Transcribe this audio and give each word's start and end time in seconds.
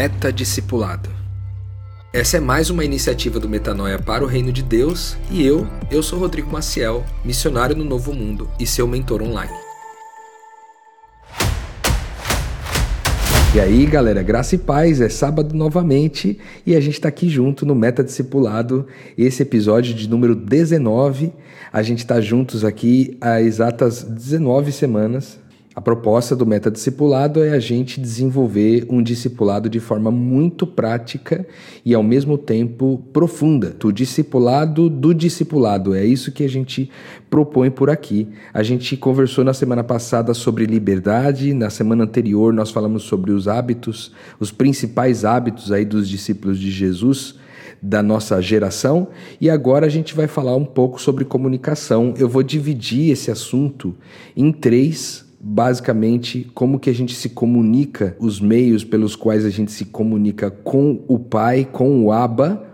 Meta 0.00 0.32
Discipulado. 0.32 1.10
Essa 2.10 2.38
é 2.38 2.40
mais 2.40 2.70
uma 2.70 2.82
iniciativa 2.82 3.38
do 3.38 3.46
Metanoia 3.46 3.98
para 3.98 4.24
o 4.24 4.26
Reino 4.26 4.50
de 4.50 4.62
Deus 4.62 5.14
e 5.30 5.44
eu, 5.44 5.66
eu 5.90 6.02
sou 6.02 6.18
Rodrigo 6.18 6.50
Maciel, 6.50 7.04
missionário 7.22 7.76
no 7.76 7.84
Novo 7.84 8.14
Mundo 8.14 8.48
e 8.58 8.66
seu 8.66 8.88
mentor 8.88 9.20
online. 9.20 9.52
E 13.54 13.60
aí, 13.60 13.84
galera, 13.84 14.22
graça 14.22 14.54
e 14.54 14.58
paz, 14.58 15.02
é 15.02 15.10
sábado 15.10 15.54
novamente 15.54 16.38
e 16.66 16.74
a 16.74 16.80
gente 16.80 16.94
está 16.94 17.10
aqui 17.10 17.28
junto 17.28 17.66
no 17.66 17.74
Meta 17.74 18.02
Discipulado, 18.02 18.86
esse 19.18 19.42
episódio 19.42 19.92
de 19.92 20.08
número 20.08 20.34
19. 20.34 21.30
A 21.70 21.82
gente 21.82 21.98
está 21.98 22.22
juntos 22.22 22.64
aqui 22.64 23.18
há 23.20 23.42
exatas 23.42 24.02
19 24.02 24.72
semanas 24.72 25.38
a 25.72 25.80
proposta 25.80 26.34
do 26.34 26.44
metadiscipulado 26.44 27.44
é 27.44 27.50
a 27.50 27.60
gente 27.60 28.00
desenvolver 28.00 28.84
um 28.90 29.00
discipulado 29.00 29.68
de 29.68 29.78
forma 29.78 30.10
muito 30.10 30.66
prática 30.66 31.46
e 31.84 31.94
ao 31.94 32.02
mesmo 32.02 32.36
tempo 32.36 33.00
profunda. 33.12 33.70
Do 33.70 33.92
discipulado 33.92 34.90
do 34.90 35.14
discipulado. 35.14 35.94
É 35.94 36.04
isso 36.04 36.32
que 36.32 36.42
a 36.42 36.48
gente 36.48 36.90
propõe 37.30 37.70
por 37.70 37.88
aqui. 37.88 38.26
A 38.52 38.64
gente 38.64 38.96
conversou 38.96 39.44
na 39.44 39.54
semana 39.54 39.84
passada 39.84 40.34
sobre 40.34 40.66
liberdade, 40.66 41.54
na 41.54 41.70
semana 41.70 42.02
anterior 42.02 42.52
nós 42.52 42.72
falamos 42.72 43.04
sobre 43.04 43.30
os 43.30 43.46
hábitos, 43.46 44.12
os 44.40 44.50
principais 44.50 45.24
hábitos 45.24 45.70
aí 45.70 45.84
dos 45.84 46.08
discípulos 46.08 46.58
de 46.58 46.68
Jesus 46.68 47.36
da 47.80 48.02
nossa 48.02 48.42
geração 48.42 49.08
e 49.40 49.48
agora 49.48 49.86
a 49.86 49.88
gente 49.88 50.14
vai 50.14 50.26
falar 50.26 50.54
um 50.56 50.64
pouco 50.64 51.00
sobre 51.00 51.24
comunicação. 51.24 52.12
Eu 52.18 52.28
vou 52.28 52.42
dividir 52.42 53.10
esse 53.10 53.30
assunto 53.30 53.94
em 54.36 54.52
três 54.52 55.29
basicamente 55.40 56.50
como 56.54 56.78
que 56.78 56.90
a 56.90 56.94
gente 56.94 57.14
se 57.14 57.30
comunica, 57.30 58.14
os 58.20 58.40
meios 58.40 58.84
pelos 58.84 59.16
quais 59.16 59.44
a 59.46 59.50
gente 59.50 59.72
se 59.72 59.86
comunica 59.86 60.50
com 60.50 61.02
o 61.08 61.18
Pai, 61.18 61.66
com 61.70 62.04
o 62.04 62.12
Abba, 62.12 62.69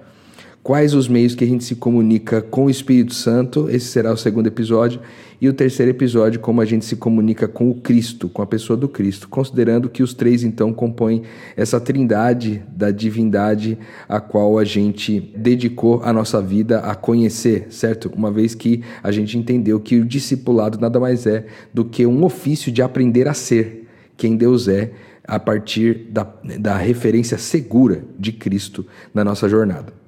quais 0.66 0.94
os 0.94 1.06
meios 1.06 1.32
que 1.32 1.44
a 1.44 1.46
gente 1.46 1.62
se 1.62 1.76
comunica 1.76 2.42
com 2.42 2.64
o 2.64 2.70
Espírito 2.70 3.14
Santo, 3.14 3.70
esse 3.70 3.86
será 3.86 4.12
o 4.12 4.16
segundo 4.16 4.48
episódio, 4.48 5.00
e 5.40 5.48
o 5.48 5.52
terceiro 5.52 5.92
episódio, 5.92 6.40
como 6.40 6.60
a 6.60 6.64
gente 6.64 6.84
se 6.84 6.96
comunica 6.96 7.46
com 7.46 7.70
o 7.70 7.74
Cristo, 7.76 8.28
com 8.28 8.42
a 8.42 8.46
pessoa 8.46 8.76
do 8.76 8.88
Cristo, 8.88 9.28
considerando 9.28 9.88
que 9.88 10.02
os 10.02 10.12
três 10.12 10.42
então 10.42 10.72
compõem 10.72 11.22
essa 11.56 11.78
trindade 11.78 12.64
da 12.68 12.90
divindade 12.90 13.78
a 14.08 14.18
qual 14.18 14.58
a 14.58 14.64
gente 14.64 15.20
dedicou 15.36 16.02
a 16.02 16.12
nossa 16.12 16.42
vida 16.42 16.80
a 16.80 16.96
conhecer, 16.96 17.68
certo? 17.70 18.10
Uma 18.16 18.32
vez 18.32 18.52
que 18.52 18.82
a 19.04 19.12
gente 19.12 19.38
entendeu 19.38 19.78
que 19.78 20.00
o 20.00 20.04
discipulado 20.04 20.80
nada 20.80 20.98
mais 20.98 21.28
é 21.28 21.46
do 21.72 21.84
que 21.84 22.04
um 22.04 22.24
ofício 22.24 22.72
de 22.72 22.82
aprender 22.82 23.28
a 23.28 23.34
ser 23.34 23.86
quem 24.16 24.36
Deus 24.36 24.66
é 24.66 24.90
a 25.22 25.38
partir 25.38 26.08
da, 26.10 26.26
da 26.58 26.76
referência 26.76 27.38
segura 27.38 28.02
de 28.18 28.32
Cristo 28.32 28.84
na 29.14 29.22
nossa 29.22 29.48
jornada. 29.48 30.05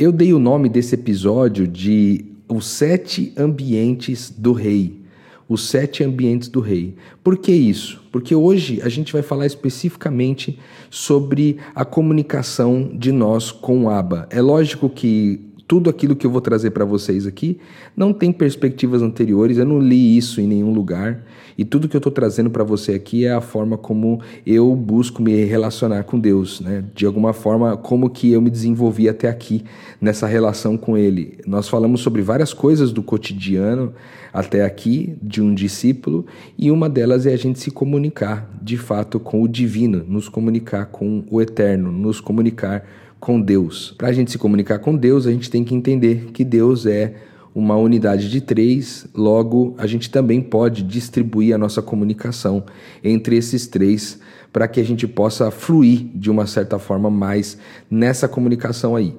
Eu 0.00 0.10
dei 0.10 0.32
o 0.32 0.38
nome 0.38 0.70
desse 0.70 0.94
episódio 0.94 1.68
de 1.68 2.24
os 2.48 2.64
sete 2.64 3.34
ambientes 3.36 4.30
do 4.30 4.54
rei. 4.54 4.98
Os 5.46 5.68
sete 5.68 6.02
ambientes 6.02 6.48
do 6.48 6.60
rei. 6.60 6.94
Por 7.22 7.36
que 7.36 7.52
isso? 7.52 8.02
Porque 8.10 8.34
hoje 8.34 8.80
a 8.82 8.88
gente 8.88 9.12
vai 9.12 9.20
falar 9.20 9.44
especificamente 9.44 10.58
sobre 10.88 11.58
a 11.74 11.84
comunicação 11.84 12.90
de 12.94 13.12
nós 13.12 13.52
com 13.52 13.84
o 13.84 13.90
Abba. 13.90 14.26
É 14.30 14.40
lógico 14.40 14.88
que 14.88 15.38
tudo 15.70 15.88
aquilo 15.88 16.16
que 16.16 16.26
eu 16.26 16.30
vou 16.32 16.40
trazer 16.40 16.72
para 16.72 16.84
vocês 16.84 17.28
aqui 17.28 17.56
não 17.96 18.12
tem 18.12 18.32
perspectivas 18.32 19.02
anteriores, 19.02 19.56
eu 19.56 19.64
não 19.64 19.78
li 19.78 20.16
isso 20.16 20.40
em 20.40 20.46
nenhum 20.48 20.72
lugar. 20.72 21.24
E 21.56 21.64
tudo 21.64 21.88
que 21.88 21.94
eu 21.94 22.00
estou 22.00 22.10
trazendo 22.10 22.50
para 22.50 22.64
você 22.64 22.94
aqui 22.94 23.24
é 23.24 23.32
a 23.32 23.40
forma 23.40 23.78
como 23.78 24.20
eu 24.44 24.74
busco 24.74 25.22
me 25.22 25.44
relacionar 25.44 26.02
com 26.02 26.18
Deus, 26.18 26.60
né? 26.60 26.82
De 26.92 27.06
alguma 27.06 27.32
forma, 27.32 27.76
como 27.76 28.10
que 28.10 28.32
eu 28.32 28.42
me 28.42 28.50
desenvolvi 28.50 29.08
até 29.08 29.28
aqui 29.28 29.62
nessa 30.00 30.26
relação 30.26 30.76
com 30.76 30.98
Ele. 30.98 31.38
Nós 31.46 31.68
falamos 31.68 32.00
sobre 32.00 32.20
várias 32.20 32.52
coisas 32.52 32.90
do 32.90 33.00
cotidiano 33.00 33.94
até 34.32 34.64
aqui 34.64 35.16
de 35.22 35.40
um 35.40 35.54
discípulo 35.54 36.26
e 36.58 36.68
uma 36.72 36.88
delas 36.88 37.26
é 37.26 37.32
a 37.32 37.38
gente 37.38 37.60
se 37.60 37.70
comunicar 37.70 38.50
de 38.60 38.76
fato 38.76 39.20
com 39.20 39.40
o 39.40 39.46
divino, 39.46 40.04
nos 40.04 40.28
comunicar 40.28 40.86
com 40.86 41.22
o 41.30 41.40
eterno, 41.40 41.92
nos 41.92 42.20
comunicar 42.20 42.84
com 43.20 43.40
Deus. 43.40 43.94
Para 43.96 44.08
a 44.08 44.12
gente 44.12 44.30
se 44.30 44.38
comunicar 44.38 44.78
com 44.78 44.96
Deus, 44.96 45.26
a 45.26 45.30
gente 45.30 45.50
tem 45.50 45.62
que 45.62 45.74
entender 45.74 46.30
que 46.32 46.42
Deus 46.42 46.86
é 46.86 47.14
uma 47.54 47.76
unidade 47.76 48.30
de 48.30 48.40
três, 48.40 49.06
logo 49.14 49.74
a 49.76 49.86
gente 49.86 50.08
também 50.08 50.40
pode 50.40 50.82
distribuir 50.82 51.54
a 51.54 51.58
nossa 51.58 51.82
comunicação 51.82 52.64
entre 53.02 53.36
esses 53.36 53.66
três 53.66 54.20
para 54.52 54.68
que 54.68 54.80
a 54.80 54.84
gente 54.84 55.06
possa 55.06 55.50
fluir 55.50 56.06
de 56.14 56.30
uma 56.30 56.46
certa 56.46 56.78
forma 56.78 57.10
mais 57.10 57.58
nessa 57.90 58.28
comunicação 58.28 58.96
aí. 58.96 59.14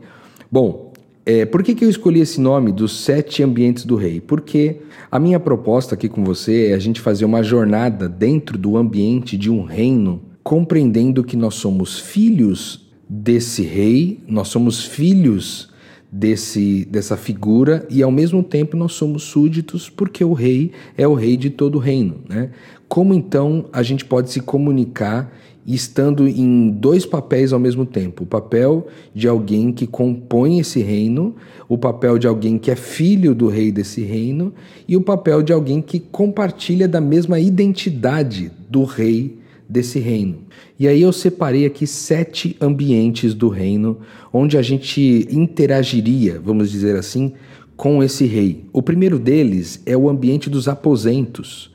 Bom, 0.49 0.91
é, 1.25 1.45
por 1.45 1.61
que, 1.61 1.75
que 1.75 1.85
eu 1.85 1.89
escolhi 1.89 2.21
esse 2.21 2.41
nome 2.41 2.71
dos 2.71 3.01
sete 3.01 3.43
ambientes 3.43 3.85
do 3.85 3.95
rei? 3.95 4.19
Porque 4.19 4.77
a 5.11 5.19
minha 5.19 5.39
proposta 5.39 5.93
aqui 5.95 6.09
com 6.09 6.23
você 6.23 6.67
é 6.67 6.73
a 6.73 6.79
gente 6.79 6.99
fazer 6.99 7.25
uma 7.25 7.43
jornada 7.43 8.09
dentro 8.09 8.57
do 8.57 8.75
ambiente 8.75 9.37
de 9.37 9.49
um 9.49 9.63
reino, 9.63 10.21
compreendendo 10.41 11.23
que 11.23 11.37
nós 11.37 11.55
somos 11.55 11.99
filhos 11.99 12.90
desse 13.13 13.61
rei, 13.61 14.21
nós 14.25 14.47
somos 14.47 14.85
filhos 14.85 15.69
desse 16.09 16.85
dessa 16.85 17.17
figura 17.17 17.85
e 17.89 18.01
ao 18.01 18.11
mesmo 18.11 18.41
tempo 18.41 18.77
nós 18.77 18.93
somos 18.93 19.23
súditos 19.23 19.89
porque 19.89 20.23
o 20.23 20.31
rei 20.31 20.71
é 20.97 21.05
o 21.05 21.13
rei 21.13 21.35
de 21.35 21.49
todo 21.49 21.75
o 21.75 21.79
reino, 21.79 22.21
né? 22.29 22.51
Como 22.87 23.13
então 23.13 23.65
a 23.73 23.83
gente 23.83 24.05
pode 24.05 24.31
se 24.31 24.39
comunicar 24.39 25.33
estando 25.67 26.25
em 26.25 26.69
dois 26.69 27.05
papéis 27.05 27.51
ao 27.51 27.59
mesmo 27.59 27.85
tempo? 27.85 28.23
O 28.23 28.25
papel 28.25 28.87
de 29.13 29.27
alguém 29.27 29.73
que 29.73 29.85
compõe 29.85 30.59
esse 30.59 30.81
reino, 30.81 31.35
o 31.67 31.77
papel 31.77 32.17
de 32.17 32.27
alguém 32.27 32.57
que 32.57 32.71
é 32.71 32.77
filho 32.77 33.35
do 33.35 33.49
rei 33.49 33.73
desse 33.73 34.01
reino 34.01 34.53
e 34.87 34.95
o 34.95 35.01
papel 35.01 35.43
de 35.43 35.51
alguém 35.51 35.81
que 35.81 35.99
compartilha 35.99 36.87
da 36.87 37.01
mesma 37.01 37.41
identidade 37.41 38.51
do 38.69 38.85
rei 38.85 39.41
desse 39.71 39.99
reino. 39.99 40.39
E 40.77 40.87
aí 40.87 41.01
eu 41.01 41.13
separei 41.13 41.65
aqui 41.65 41.87
sete 41.87 42.57
ambientes 42.59 43.33
do 43.33 43.47
reino 43.47 43.99
onde 44.33 44.57
a 44.57 44.61
gente 44.61 45.25
interagiria, 45.31 46.41
vamos 46.43 46.69
dizer 46.69 46.97
assim, 46.97 47.33
com 47.77 48.03
esse 48.03 48.25
rei. 48.25 48.65
O 48.73 48.81
primeiro 48.81 49.17
deles 49.17 49.81
é 49.85 49.95
o 49.95 50.09
ambiente 50.09 50.49
dos 50.49 50.67
aposentos, 50.67 51.71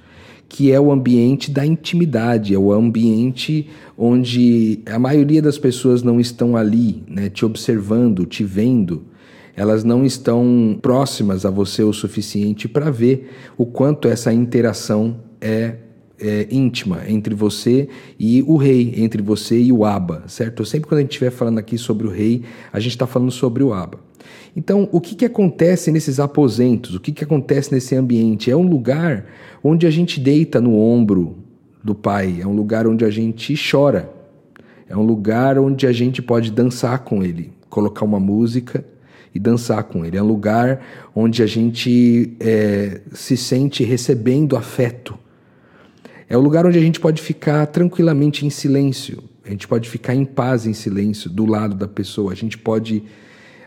que 0.46 0.70
é 0.70 0.78
o 0.78 0.92
ambiente 0.92 1.50
da 1.50 1.64
intimidade, 1.64 2.54
é 2.54 2.58
o 2.58 2.70
ambiente 2.70 3.66
onde 3.96 4.80
a 4.86 4.98
maioria 4.98 5.40
das 5.40 5.56
pessoas 5.56 6.02
não 6.02 6.20
estão 6.20 6.54
ali, 6.54 7.02
né, 7.08 7.30
te 7.30 7.44
observando, 7.46 8.26
te 8.26 8.44
vendo. 8.44 9.04
Elas 9.56 9.84
não 9.84 10.04
estão 10.04 10.78
próximas 10.82 11.46
a 11.46 11.50
você 11.50 11.82
o 11.82 11.92
suficiente 11.94 12.68
para 12.68 12.90
ver 12.90 13.30
o 13.56 13.64
quanto 13.64 14.06
essa 14.06 14.30
interação 14.30 15.16
é 15.40 15.76
é, 16.20 16.46
íntima 16.50 17.02
entre 17.08 17.34
você 17.34 17.88
e 18.18 18.42
o 18.42 18.56
rei, 18.56 18.94
entre 18.96 19.22
você 19.22 19.58
e 19.58 19.72
o 19.72 19.84
Abba, 19.84 20.24
certo? 20.26 20.64
Sempre 20.64 20.88
quando 20.88 20.98
a 20.98 21.02
gente 21.02 21.10
estiver 21.10 21.30
falando 21.30 21.58
aqui 21.58 21.76
sobre 21.76 22.06
o 22.06 22.10
rei, 22.10 22.42
a 22.72 22.80
gente 22.80 22.92
está 22.92 23.06
falando 23.06 23.30
sobre 23.30 23.62
o 23.62 23.72
Abba. 23.72 24.00
Então, 24.56 24.88
o 24.90 25.00
que, 25.00 25.14
que 25.14 25.24
acontece 25.24 25.92
nesses 25.92 26.18
aposentos? 26.18 26.94
O 26.94 27.00
que, 27.00 27.12
que 27.12 27.22
acontece 27.22 27.72
nesse 27.72 27.94
ambiente? 27.94 28.50
É 28.50 28.56
um 28.56 28.66
lugar 28.66 29.26
onde 29.62 29.86
a 29.86 29.90
gente 29.90 30.18
deita 30.18 30.60
no 30.60 30.78
ombro 30.78 31.36
do 31.84 31.94
pai, 31.94 32.38
é 32.40 32.46
um 32.46 32.54
lugar 32.54 32.86
onde 32.86 33.04
a 33.04 33.10
gente 33.10 33.54
chora, 33.70 34.10
é 34.88 34.96
um 34.96 35.02
lugar 35.02 35.58
onde 35.58 35.86
a 35.86 35.92
gente 35.92 36.22
pode 36.22 36.50
dançar 36.50 37.00
com 37.00 37.22
ele, 37.22 37.52
colocar 37.68 38.04
uma 38.04 38.18
música 38.18 38.84
e 39.34 39.38
dançar 39.38 39.84
com 39.84 40.04
ele. 40.04 40.16
É 40.16 40.22
um 40.22 40.26
lugar 40.26 40.80
onde 41.14 41.42
a 41.42 41.46
gente 41.46 42.34
é, 42.40 43.02
se 43.12 43.36
sente 43.36 43.84
recebendo 43.84 44.56
afeto 44.56 45.18
é 46.28 46.36
o 46.36 46.40
lugar 46.40 46.66
onde 46.66 46.78
a 46.78 46.82
gente 46.82 46.98
pode 46.98 47.22
ficar 47.22 47.66
tranquilamente 47.66 48.44
em 48.44 48.50
silêncio. 48.50 49.22
A 49.44 49.50
gente 49.50 49.68
pode 49.68 49.88
ficar 49.88 50.14
em 50.14 50.24
paz 50.24 50.66
em 50.66 50.72
silêncio 50.72 51.30
do 51.30 51.46
lado 51.46 51.74
da 51.76 51.86
pessoa. 51.86 52.32
A 52.32 52.34
gente 52.34 52.58
pode 52.58 53.04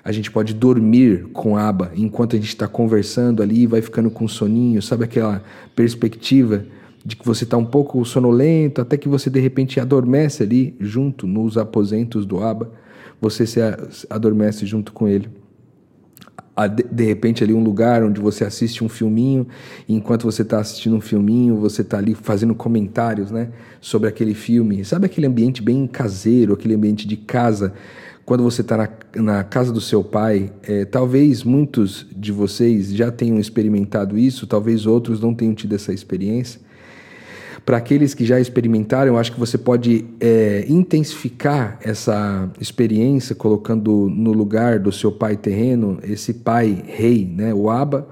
a 0.04 0.12
gente 0.12 0.32
pode 0.32 0.54
dormir 0.54 1.28
com 1.34 1.58
a 1.58 1.68
aba 1.68 1.92
enquanto 1.96 2.36
a 2.36 2.40
gente 2.40 2.48
está 2.48 2.68
conversando 2.68 3.44
ali, 3.44 3.68
vai 3.68 3.82
ficando 3.82 4.10
com 4.10 4.28
soninho, 4.28 4.82
sabe 4.82 5.04
aquela 5.04 5.44
perspectiva 5.76 6.66
de 7.06 7.16
que 7.16 7.26
você 7.26 7.44
está 7.44 7.58
um 7.58 7.66
pouco 7.66 8.04
sonolento, 8.06 8.82
até 8.82 8.98
que 8.98 9.10
você 9.10 9.30
de 9.30 9.40
repente 9.40 9.80
adormece 9.80 10.42
ali 10.42 10.76
junto 10.80 11.28
nos 11.28 11.58
aposentos 11.58 12.26
do 12.26 12.42
aba, 12.42 12.72
você 13.22 13.46
se 13.46 13.60
adormece 14.10 14.66
junto 14.66 14.94
com 14.94 15.08
ele 15.08 15.30
de 16.92 17.04
repente 17.06 17.44
ali 17.44 17.54
um 17.54 17.64
lugar 17.64 18.04
onde 18.04 18.20
você 18.20 18.44
assiste 18.44 18.84
um 18.84 18.90
filminho 18.90 19.48
e 19.88 19.96
enquanto 19.96 20.24
você 20.24 20.42
está 20.42 20.60
assistindo 20.60 20.96
um 20.96 21.02
filminho 21.02 21.56
você 21.56 21.82
está 21.82 21.98
ali 21.98 22.14
fazendo 22.14 22.54
comentários 22.54 23.32
né 23.32 23.50
sobre 23.80 24.10
aquele 24.10 24.34
filme. 24.34 24.84
Sabe 24.84 25.06
aquele 25.06 25.28
ambiente 25.28 25.62
bem 25.62 25.88
caseiro 25.88 26.54
aquele 26.54 26.76
ambiente 26.76 27.08
de 27.08 27.16
casa? 27.16 27.74
Quando 28.26 28.44
você 28.44 28.62
está 28.62 28.78
na, 28.78 28.90
na, 29.16 29.44
casa 29.44 29.74
do 29.74 29.82
seu 29.82 30.04
pai 30.04 30.52
é, 30.64 30.86
talvez 30.86 31.44
muitos 31.44 32.06
de 32.16 32.32
vocês 32.32 32.94
já 32.94 33.12
tenham 33.12 33.40
experimentado 33.40 34.18
isso 34.18 34.46
talvez 34.46 34.86
outros 34.86 35.20
não 35.20 35.34
tenham 35.34 35.54
tido 35.56 35.74
essa 35.74 35.92
experiência 35.94 36.62
para 37.70 37.78
aqueles 37.78 38.16
que 38.16 38.26
já 38.26 38.40
experimentaram, 38.40 39.14
eu 39.14 39.20
acho 39.20 39.32
que 39.32 39.40
você 39.40 39.56
pode 39.56 40.04
é, 40.20 40.66
intensificar 40.68 41.78
essa 41.84 42.50
experiência 42.60 43.36
colocando 43.36 44.10
no 44.10 44.32
lugar 44.32 44.80
do 44.80 44.92
seu 44.92 45.12
pai 45.12 45.38
terreno 45.38 46.00
esse 46.02 46.34
pai 46.34 46.84
rei, 46.88 47.32
né, 47.32 47.54
o 47.54 47.70
Abba. 47.70 48.08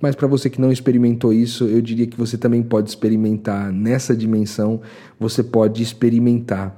Mas 0.00 0.14
para 0.14 0.26
você 0.26 0.48
que 0.48 0.58
não 0.58 0.72
experimentou 0.72 1.34
isso, 1.34 1.66
eu 1.66 1.82
diria 1.82 2.06
que 2.06 2.16
você 2.16 2.38
também 2.38 2.62
pode 2.62 2.88
experimentar 2.88 3.70
nessa 3.70 4.16
dimensão, 4.16 4.80
você 5.20 5.42
pode 5.42 5.82
experimentar 5.82 6.74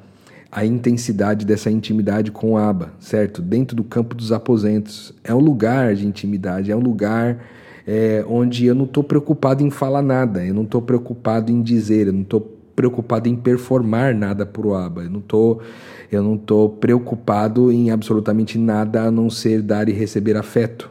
a 0.50 0.66
intensidade 0.66 1.46
dessa 1.46 1.70
intimidade 1.70 2.32
com 2.32 2.54
o 2.54 2.58
Abba, 2.58 2.90
certo? 2.98 3.40
Dentro 3.40 3.76
do 3.76 3.84
campo 3.84 4.16
dos 4.16 4.32
aposentos. 4.32 5.14
É 5.22 5.32
um 5.32 5.38
lugar 5.38 5.94
de 5.94 6.04
intimidade, 6.04 6.72
é 6.72 6.76
um 6.76 6.80
lugar 6.80 7.38
é, 7.86 8.24
onde 8.28 8.66
eu 8.66 8.74
não 8.74 8.84
estou 8.84 9.04
preocupado 9.04 9.62
em 9.62 9.70
falar 9.70 10.02
nada, 10.02 10.44
eu 10.44 10.52
não 10.52 10.64
estou 10.64 10.82
preocupado 10.82 11.52
em 11.52 11.62
dizer, 11.62 12.08
eu 12.08 12.12
não 12.12 12.22
estou 12.22 12.56
preocupado 12.74 13.28
em 13.28 13.36
performar 13.36 14.14
nada 14.14 14.44
para 14.44 14.66
o 14.66 14.74
ABA, 14.74 15.04
eu 15.04 15.10
não 15.10 15.20
estou 15.20 15.62
eu 16.10 16.22
não 16.22 16.34
estou 16.36 16.68
preocupado 16.68 17.72
em 17.72 17.90
absolutamente 17.90 18.58
nada 18.58 19.02
a 19.02 19.10
não 19.10 19.28
ser 19.28 19.60
dar 19.60 19.88
e 19.88 19.92
receber 19.92 20.36
afeto. 20.36 20.90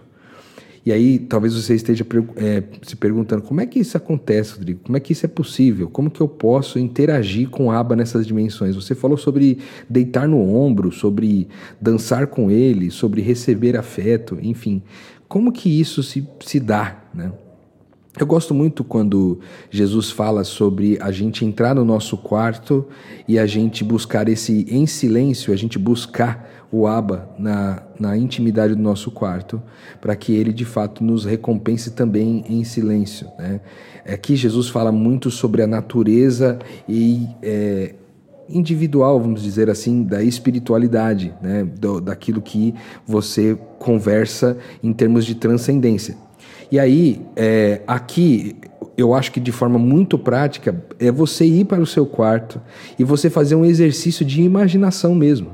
E 0.85 0.91
aí, 0.91 1.17
talvez 1.17 1.55
você 1.55 1.73
esteja 1.73 2.05
é, 2.35 2.61
se 2.83 2.95
perguntando 2.95 3.41
como 3.41 3.59
é 3.59 3.65
que 3.65 3.79
isso 3.79 3.97
acontece, 3.97 4.53
Rodrigo? 4.53 4.81
Como 4.83 4.95
é 4.95 4.99
que 4.99 5.13
isso 5.13 5.25
é 5.25 5.27
possível? 5.27 5.89
Como 5.89 6.11
que 6.11 6.21
eu 6.21 6.27
posso 6.27 6.77
interagir 6.77 7.49
com 7.49 7.65
o 7.65 7.71
Aba 7.71 7.95
nessas 7.95 8.27
dimensões? 8.27 8.75
Você 8.75 8.93
falou 8.93 9.17
sobre 9.17 9.57
deitar 9.89 10.27
no 10.27 10.39
ombro, 10.39 10.91
sobre 10.91 11.47
dançar 11.81 12.27
com 12.27 12.51
ele, 12.51 12.91
sobre 12.91 13.19
receber 13.19 13.75
afeto, 13.75 14.37
enfim. 14.39 14.83
Como 15.35 15.51
que 15.51 15.67
isso 15.67 16.01
se, 16.01 16.25
se 16.39 16.61
dá, 16.61 16.95
né? 17.13 17.29
Eu 18.17 18.25
gosto 18.25 18.53
muito 18.53 18.85
quando 18.85 19.41
Jesus 19.69 20.09
fala 20.09 20.45
sobre 20.45 20.97
a 21.01 21.11
gente 21.11 21.43
entrar 21.43 21.75
no 21.75 21.83
nosso 21.83 22.15
quarto 22.15 22.87
e 23.27 23.37
a 23.37 23.45
gente 23.45 23.83
buscar 23.83 24.29
esse 24.29 24.65
em 24.69 24.87
silêncio, 24.87 25.51
a 25.51 25.57
gente 25.57 25.77
buscar 25.77 26.49
o 26.71 26.87
Abba 26.87 27.29
na, 27.37 27.83
na 27.99 28.17
intimidade 28.17 28.75
do 28.75 28.81
nosso 28.81 29.11
quarto, 29.11 29.61
para 29.99 30.15
que 30.15 30.33
ele 30.33 30.53
de 30.53 30.63
fato 30.63 31.03
nos 31.03 31.25
recompense 31.25 31.91
também 31.91 32.45
em 32.47 32.63
silêncio. 32.63 33.27
Né? 33.37 33.59
Aqui 34.07 34.37
Jesus 34.37 34.69
fala 34.69 34.89
muito 34.89 35.29
sobre 35.29 35.61
a 35.61 35.67
natureza 35.67 36.59
e 36.87 37.27
é, 37.43 37.93
individual, 38.49 39.19
vamos 39.19 39.41
dizer 39.41 39.69
assim, 39.69 40.03
da 40.03 40.23
espiritualidade, 40.23 41.33
né? 41.41 41.63
Do, 41.63 41.99
daquilo 41.99 42.41
que 42.41 42.73
você 43.05 43.57
conversa 43.79 44.57
em 44.83 44.93
termos 44.93 45.25
de 45.25 45.35
transcendência. 45.35 46.15
E 46.71 46.79
aí, 46.79 47.21
é, 47.35 47.81
aqui, 47.85 48.55
eu 48.97 49.13
acho 49.13 49.31
que 49.31 49.39
de 49.39 49.51
forma 49.51 49.77
muito 49.77 50.17
prática, 50.17 50.83
é 50.99 51.11
você 51.11 51.45
ir 51.45 51.65
para 51.65 51.81
o 51.81 51.85
seu 51.85 52.05
quarto 52.05 52.61
e 52.97 53.03
você 53.03 53.29
fazer 53.29 53.55
um 53.55 53.65
exercício 53.65 54.25
de 54.25 54.41
imaginação 54.41 55.13
mesmo. 55.13 55.51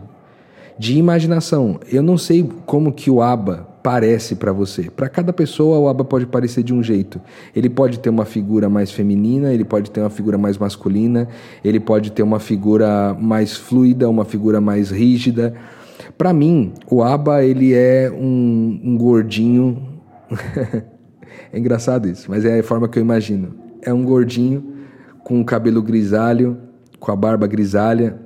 De 0.78 0.98
imaginação. 0.98 1.80
Eu 1.92 2.02
não 2.02 2.18
sei 2.18 2.50
como 2.66 2.92
que 2.92 3.12
o 3.12 3.22
Aba 3.22 3.71
parece 3.84 4.36
para 4.36 4.52
você. 4.52 4.90
Para 4.90 5.10
cada 5.10 5.34
pessoa, 5.34 5.78
o 5.80 5.88
Abba 5.88 6.04
pode 6.04 6.26
parecer 6.26 6.64
de 6.64 6.74
um 6.74 6.82
jeito. 6.84 7.20
Ele 7.56 7.70
pode 7.70 8.00
ter 8.00 8.10
uma 8.10 8.26
figura 8.26 8.70
mais 8.70 8.92
feminina, 8.92 9.54
ele 9.54 9.66
pode 9.66 9.90
ter 9.92 10.02
uma 10.02 10.10
figura 10.10 10.38
mais 10.38 10.58
masculina, 10.58 11.28
ele 11.64 11.80
pode 11.80 12.12
ter 12.12 12.24
uma 12.24 12.40
figura 12.40 13.16
mais 13.20 13.56
fluida, 13.56 14.10
uma 14.10 14.26
figura 14.26 14.62
mais 14.62 14.92
rígida. 14.92 15.54
Para 16.18 16.34
mim, 16.34 16.74
o 16.90 17.04
Abba 17.04 17.44
ele 17.44 17.74
é 17.74 18.12
um, 18.12 18.80
um 18.84 18.98
gordinho. 18.98 19.82
é 21.52 21.58
engraçado 21.58 22.08
isso, 22.08 22.30
mas 22.30 22.46
é 22.46 22.60
a 22.60 22.64
forma 22.64 22.88
que 22.88 23.00
eu 23.00 23.04
imagino. 23.04 23.54
É 23.82 23.94
um 23.94 24.04
gordinho 24.04 24.76
com 25.24 25.42
o 25.42 25.46
cabelo 25.46 25.82
grisalho, 25.82 26.58
com 27.00 27.12
a 27.12 27.16
barba 27.16 27.48
grisalha, 27.48 28.20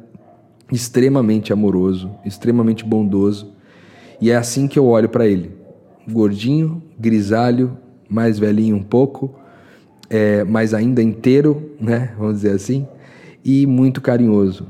extremamente 0.71 1.53
amoroso, 1.53 2.11
extremamente 2.25 2.83
bondoso 2.83 3.54
e 4.19 4.31
é 4.31 4.35
assim 4.35 4.67
que 4.67 4.77
eu 4.77 4.85
olho 4.85 5.09
para 5.09 5.27
ele. 5.27 5.51
Gordinho, 6.09 6.81
grisalho, 6.99 7.77
mais 8.09 8.37
velhinho 8.37 8.75
um 8.75 8.83
pouco, 8.83 9.33
é, 10.09 10.43
mas 10.43 10.73
ainda 10.73 11.01
inteiro, 11.01 11.71
né? 11.79 12.13
Vamos 12.17 12.35
dizer 12.35 12.51
assim, 12.51 12.87
e 13.43 13.65
muito 13.65 14.01
carinhoso. 14.01 14.67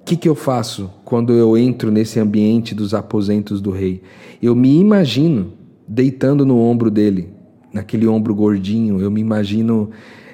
O 0.00 0.04
que, 0.04 0.16
que 0.16 0.28
eu 0.28 0.34
faço 0.34 0.90
quando 1.04 1.32
eu 1.32 1.56
entro 1.56 1.90
nesse 1.90 2.18
ambiente 2.18 2.74
dos 2.74 2.92
aposentos 2.92 3.60
do 3.60 3.70
rei? 3.70 4.02
Eu 4.42 4.54
me 4.54 4.78
imagino 4.78 5.52
deitando 5.86 6.44
no 6.44 6.58
ombro 6.58 6.90
dele, 6.90 7.28
naquele 7.72 8.06
ombro 8.06 8.34
gordinho, 8.34 9.00
eu 9.00 9.10
me 9.10 9.20
imagino 9.20 9.90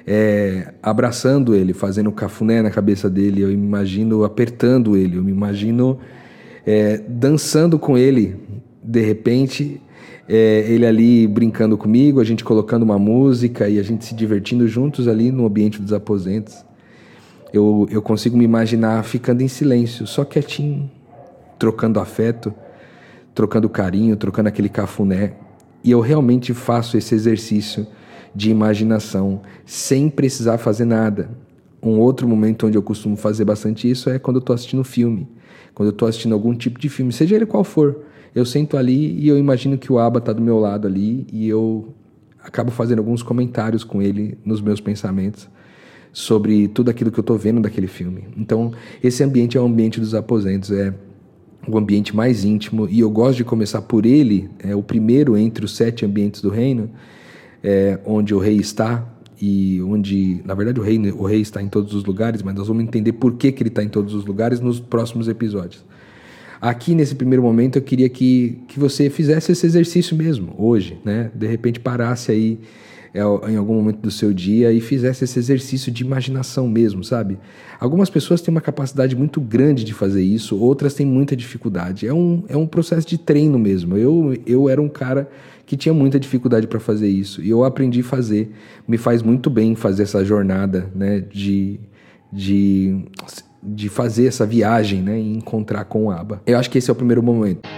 é, 0.07 0.73
abraçando 0.81 1.53
ele, 1.53 1.73
fazendo 1.73 2.11
cafuné 2.11 2.61
na 2.61 2.71
cabeça 2.71 3.09
dele, 3.09 3.41
eu 3.41 3.49
me 3.49 3.53
imagino 3.53 4.23
apertando 4.23 4.97
ele, 4.97 5.17
eu 5.17 5.23
me 5.23 5.31
imagino 5.31 5.99
é, 6.65 6.97
dançando 6.97 7.79
com 7.79 7.97
ele, 7.97 8.35
de 8.83 9.01
repente, 9.01 9.81
é, 10.27 10.65
ele 10.67 10.85
ali 10.85 11.27
brincando 11.27 11.77
comigo, 11.77 12.19
a 12.19 12.23
gente 12.23 12.43
colocando 12.43 12.83
uma 12.83 12.99
música 12.99 13.67
e 13.69 13.79
a 13.79 13.83
gente 13.83 14.05
se 14.05 14.15
divertindo 14.15 14.67
juntos 14.67 15.07
ali 15.07 15.31
no 15.31 15.45
ambiente 15.45 15.81
dos 15.81 15.93
aposentos. 15.93 16.63
Eu, 17.51 17.87
eu 17.89 18.01
consigo 18.01 18.37
me 18.37 18.43
imaginar 18.43 19.03
ficando 19.03 19.41
em 19.41 19.47
silêncio, 19.47 20.05
só 20.05 20.23
quietinho, 20.23 20.89
trocando 21.57 21.99
afeto, 21.99 22.53
trocando 23.33 23.67
carinho, 23.67 24.15
trocando 24.15 24.49
aquele 24.49 24.69
cafuné. 24.69 25.33
E 25.83 25.91
eu 25.91 25.99
realmente 25.99 26.53
faço 26.53 26.97
esse 26.97 27.15
exercício 27.15 27.87
de 28.35 28.51
imaginação 28.51 29.41
sem 29.65 30.09
precisar 30.09 30.59
fazer 30.59 30.85
nada. 30.85 31.31
Um 31.81 31.97
outro 31.99 32.27
momento 32.27 32.67
onde 32.67 32.77
eu 32.77 32.83
costumo 32.83 33.15
fazer 33.15 33.45
bastante 33.45 33.89
isso 33.89 34.09
é 34.09 34.19
quando 34.19 34.37
eu 34.37 34.41
estou 34.41 34.53
assistindo 34.53 34.83
filme 34.83 35.27
quando 35.73 35.89
eu 35.89 35.93
estou 35.93 36.07
assistindo 36.07 36.33
algum 36.33 36.53
tipo 36.53 36.79
de 36.79 36.89
filme, 36.89 37.11
seja 37.11 37.35
ele 37.35 37.45
qual 37.45 37.63
for, 37.63 38.03
eu 38.33 38.45
sento 38.45 38.77
ali 38.77 39.19
e 39.19 39.27
eu 39.27 39.37
imagino 39.37 39.77
que 39.77 39.91
o 39.91 39.99
Aba 39.99 40.19
está 40.19 40.31
do 40.33 40.41
meu 40.41 40.59
lado 40.59 40.87
ali 40.87 41.25
e 41.31 41.47
eu 41.47 41.93
acabo 42.43 42.71
fazendo 42.71 42.99
alguns 42.99 43.21
comentários 43.23 43.83
com 43.83 44.01
ele 44.01 44.37
nos 44.45 44.61
meus 44.61 44.79
pensamentos 44.79 45.47
sobre 46.11 46.67
tudo 46.67 46.89
aquilo 46.89 47.11
que 47.11 47.19
eu 47.19 47.21
estou 47.21 47.37
vendo 47.37 47.61
daquele 47.61 47.87
filme. 47.87 48.25
Então, 48.35 48.71
esse 49.03 49.23
ambiente 49.23 49.57
é 49.57 49.61
o 49.61 49.65
ambiente 49.65 49.99
dos 49.99 50.15
aposentos, 50.15 50.71
é 50.71 50.93
o 51.67 51.77
ambiente 51.77 52.15
mais 52.15 52.43
íntimo 52.43 52.87
e 52.89 52.99
eu 52.99 53.09
gosto 53.09 53.37
de 53.37 53.43
começar 53.43 53.81
por 53.81 54.05
ele, 54.05 54.49
é 54.59 54.75
o 54.75 54.81
primeiro 54.81 55.37
entre 55.37 55.65
os 55.65 55.75
sete 55.75 56.05
ambientes 56.05 56.41
do 56.41 56.49
reino, 56.49 56.89
é, 57.63 57.99
onde 58.05 58.33
o 58.33 58.39
rei 58.39 58.57
está, 58.57 59.07
e 59.41 59.81
onde, 59.81 60.41
na 60.43 60.53
verdade, 60.53 60.79
o 60.79 60.83
rei, 60.83 60.97
o 61.11 61.25
rei 61.25 61.41
está 61.41 61.61
em 61.61 61.67
todos 61.67 61.93
os 61.93 62.03
lugares, 62.03 62.41
mas 62.41 62.55
nós 62.55 62.67
vamos 62.67 62.83
entender 62.83 63.13
por 63.13 63.35
que, 63.35 63.51
que 63.51 63.63
ele 63.63 63.69
está 63.69 63.83
em 63.83 63.89
todos 63.89 64.13
os 64.13 64.25
lugares 64.25 64.59
nos 64.59 64.79
próximos 64.79 65.27
episódios. 65.27 65.83
Aqui, 66.61 66.93
nesse 66.93 67.15
primeiro 67.15 67.41
momento, 67.41 67.77
eu 67.77 67.81
queria 67.81 68.09
que, 68.09 68.59
que 68.67 68.77
você 68.77 69.09
fizesse 69.09 69.51
esse 69.53 69.65
exercício 69.65 70.15
mesmo, 70.15 70.53
hoje, 70.57 70.97
né? 71.05 71.31
De 71.33 71.47
repente 71.47 71.79
parasse 71.79 72.31
aí 72.31 72.59
em 73.13 73.55
algum 73.55 73.75
momento 73.75 73.99
do 73.99 74.11
seu 74.11 74.33
dia 74.33 74.71
e 74.71 74.79
fizesse 74.79 75.23
esse 75.23 75.39
exercício 75.39 75.91
de 75.91 76.03
imaginação 76.03 76.67
mesmo, 76.67 77.03
sabe? 77.03 77.39
Algumas 77.79 78.09
pessoas 78.09 78.41
têm 78.41 78.51
uma 78.51 78.61
capacidade 78.61 79.15
muito 79.15 79.41
grande 79.41 79.83
de 79.83 79.93
fazer 79.93 80.21
isso, 80.21 80.57
outras 80.59 80.93
têm 80.93 81.05
muita 81.05 81.35
dificuldade. 81.35 82.07
É 82.07 82.13
um, 82.13 82.43
é 82.47 82.55
um 82.55 82.67
processo 82.67 83.07
de 83.07 83.17
treino 83.17 83.57
mesmo. 83.57 83.97
Eu, 83.97 84.37
eu 84.45 84.69
era 84.69 84.81
um 84.81 84.89
cara 84.89 85.29
que 85.65 85.77
tinha 85.77 85.93
muita 85.93 86.19
dificuldade 86.19 86.67
para 86.67 86.79
fazer 86.79 87.07
isso. 87.07 87.41
E 87.41 87.49
eu 87.49 87.63
aprendi 87.63 88.01
a 88.01 88.03
fazer. 88.03 88.51
Me 88.87 88.97
faz 88.97 89.21
muito 89.21 89.49
bem 89.49 89.75
fazer 89.75 90.03
essa 90.03 90.25
jornada, 90.25 90.91
né, 90.95 91.19
de, 91.19 91.79
de, 92.33 93.05
de 93.61 93.87
fazer 93.87 94.27
essa 94.27 94.45
viagem, 94.45 95.01
né, 95.01 95.19
e 95.19 95.37
encontrar 95.37 95.85
com 95.85 96.05
o 96.05 96.11
Aba. 96.11 96.41
Eu 96.45 96.57
acho 96.57 96.69
que 96.69 96.77
esse 96.77 96.89
é 96.89 96.93
o 96.93 96.95
primeiro 96.95 97.23
momento. 97.23 97.69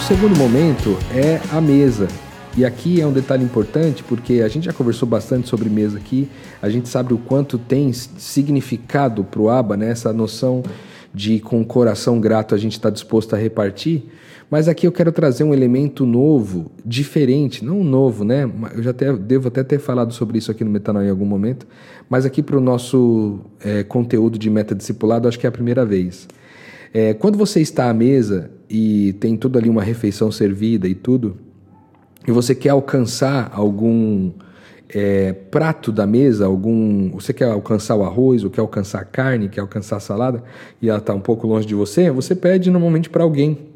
O 0.00 0.02
segundo 0.02 0.34
momento 0.38 0.96
é 1.14 1.38
a 1.54 1.60
mesa. 1.60 2.08
E 2.56 2.64
aqui 2.64 3.02
é 3.02 3.06
um 3.06 3.12
detalhe 3.12 3.44
importante 3.44 4.02
porque 4.02 4.40
a 4.40 4.48
gente 4.48 4.64
já 4.64 4.72
conversou 4.72 5.06
bastante 5.06 5.46
sobre 5.46 5.68
mesa 5.68 5.98
aqui, 5.98 6.26
a 6.62 6.70
gente 6.70 6.88
sabe 6.88 7.12
o 7.12 7.18
quanto 7.18 7.58
tem 7.58 7.92
significado 7.92 9.22
para 9.22 9.42
o 9.42 9.50
ABA, 9.50 9.76
né? 9.76 9.90
essa 9.90 10.10
noção 10.10 10.62
de 11.12 11.38
com 11.38 11.60
o 11.60 11.66
coração 11.66 12.18
grato 12.18 12.54
a 12.54 12.58
gente 12.58 12.72
está 12.72 12.88
disposto 12.88 13.34
a 13.34 13.38
repartir. 13.38 14.04
Mas 14.50 14.68
aqui 14.68 14.86
eu 14.86 14.90
quero 14.90 15.12
trazer 15.12 15.44
um 15.44 15.52
elemento 15.52 16.06
novo, 16.06 16.72
diferente, 16.84 17.62
não 17.62 17.84
novo, 17.84 18.24
né? 18.24 18.50
Eu 18.74 18.82
já 18.82 18.90
até, 18.92 19.12
devo 19.12 19.48
até 19.48 19.62
ter 19.62 19.78
falado 19.78 20.14
sobre 20.14 20.38
isso 20.38 20.50
aqui 20.50 20.64
no 20.64 20.70
Metanol 20.70 21.02
em 21.02 21.10
algum 21.10 21.26
momento, 21.26 21.66
mas 22.08 22.24
aqui 22.24 22.42
para 22.42 22.56
o 22.56 22.60
nosso 22.60 23.40
é, 23.62 23.84
conteúdo 23.84 24.38
de 24.38 24.48
metadiscipulado, 24.48 25.28
acho 25.28 25.38
que 25.38 25.46
é 25.46 25.48
a 25.50 25.52
primeira 25.52 25.84
vez. 25.84 26.26
É, 26.92 27.12
quando 27.12 27.36
você 27.36 27.60
está 27.60 27.90
à 27.90 27.94
mesa 27.94 28.50
e 28.70 29.12
tem 29.14 29.36
tudo 29.36 29.58
ali 29.58 29.68
uma 29.68 29.82
refeição 29.82 30.30
servida 30.30 30.86
e 30.86 30.94
tudo, 30.94 31.36
e 32.26 32.30
você 32.30 32.54
quer 32.54 32.70
alcançar 32.70 33.50
algum 33.52 34.30
é, 34.88 35.32
prato 35.32 35.90
da 35.90 36.06
mesa, 36.06 36.46
algum. 36.46 37.10
Você 37.10 37.32
quer 37.32 37.50
alcançar 37.50 37.96
o 37.96 38.04
arroz, 38.04 38.44
ou 38.44 38.50
quer 38.50 38.60
alcançar 38.60 39.00
a 39.00 39.04
carne, 39.04 39.48
quer 39.48 39.60
alcançar 39.60 39.96
a 39.96 40.00
salada, 40.00 40.42
e 40.80 40.88
ela 40.88 40.98
está 40.98 41.14
um 41.14 41.20
pouco 41.20 41.46
longe 41.46 41.66
de 41.66 41.74
você, 41.74 42.10
você 42.10 42.34
pede 42.34 42.70
normalmente 42.70 43.10
para 43.10 43.22
alguém 43.22 43.70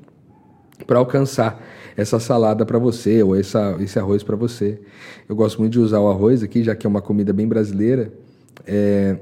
para 0.86 0.98
alcançar 0.98 1.64
essa 1.96 2.18
salada 2.18 2.66
para 2.66 2.78
você 2.78 3.22
ou 3.22 3.36
essa, 3.36 3.76
esse 3.80 3.98
arroz 3.98 4.22
para 4.22 4.36
você. 4.36 4.80
Eu 5.28 5.36
gosto 5.36 5.58
muito 5.60 5.72
de 5.72 5.78
usar 5.78 6.00
o 6.00 6.08
arroz 6.08 6.42
aqui, 6.42 6.62
já 6.62 6.74
que 6.74 6.86
é 6.86 6.90
uma 6.90 7.00
comida 7.00 7.32
bem 7.32 7.46
brasileira. 7.46 8.12
É, 8.66 9.16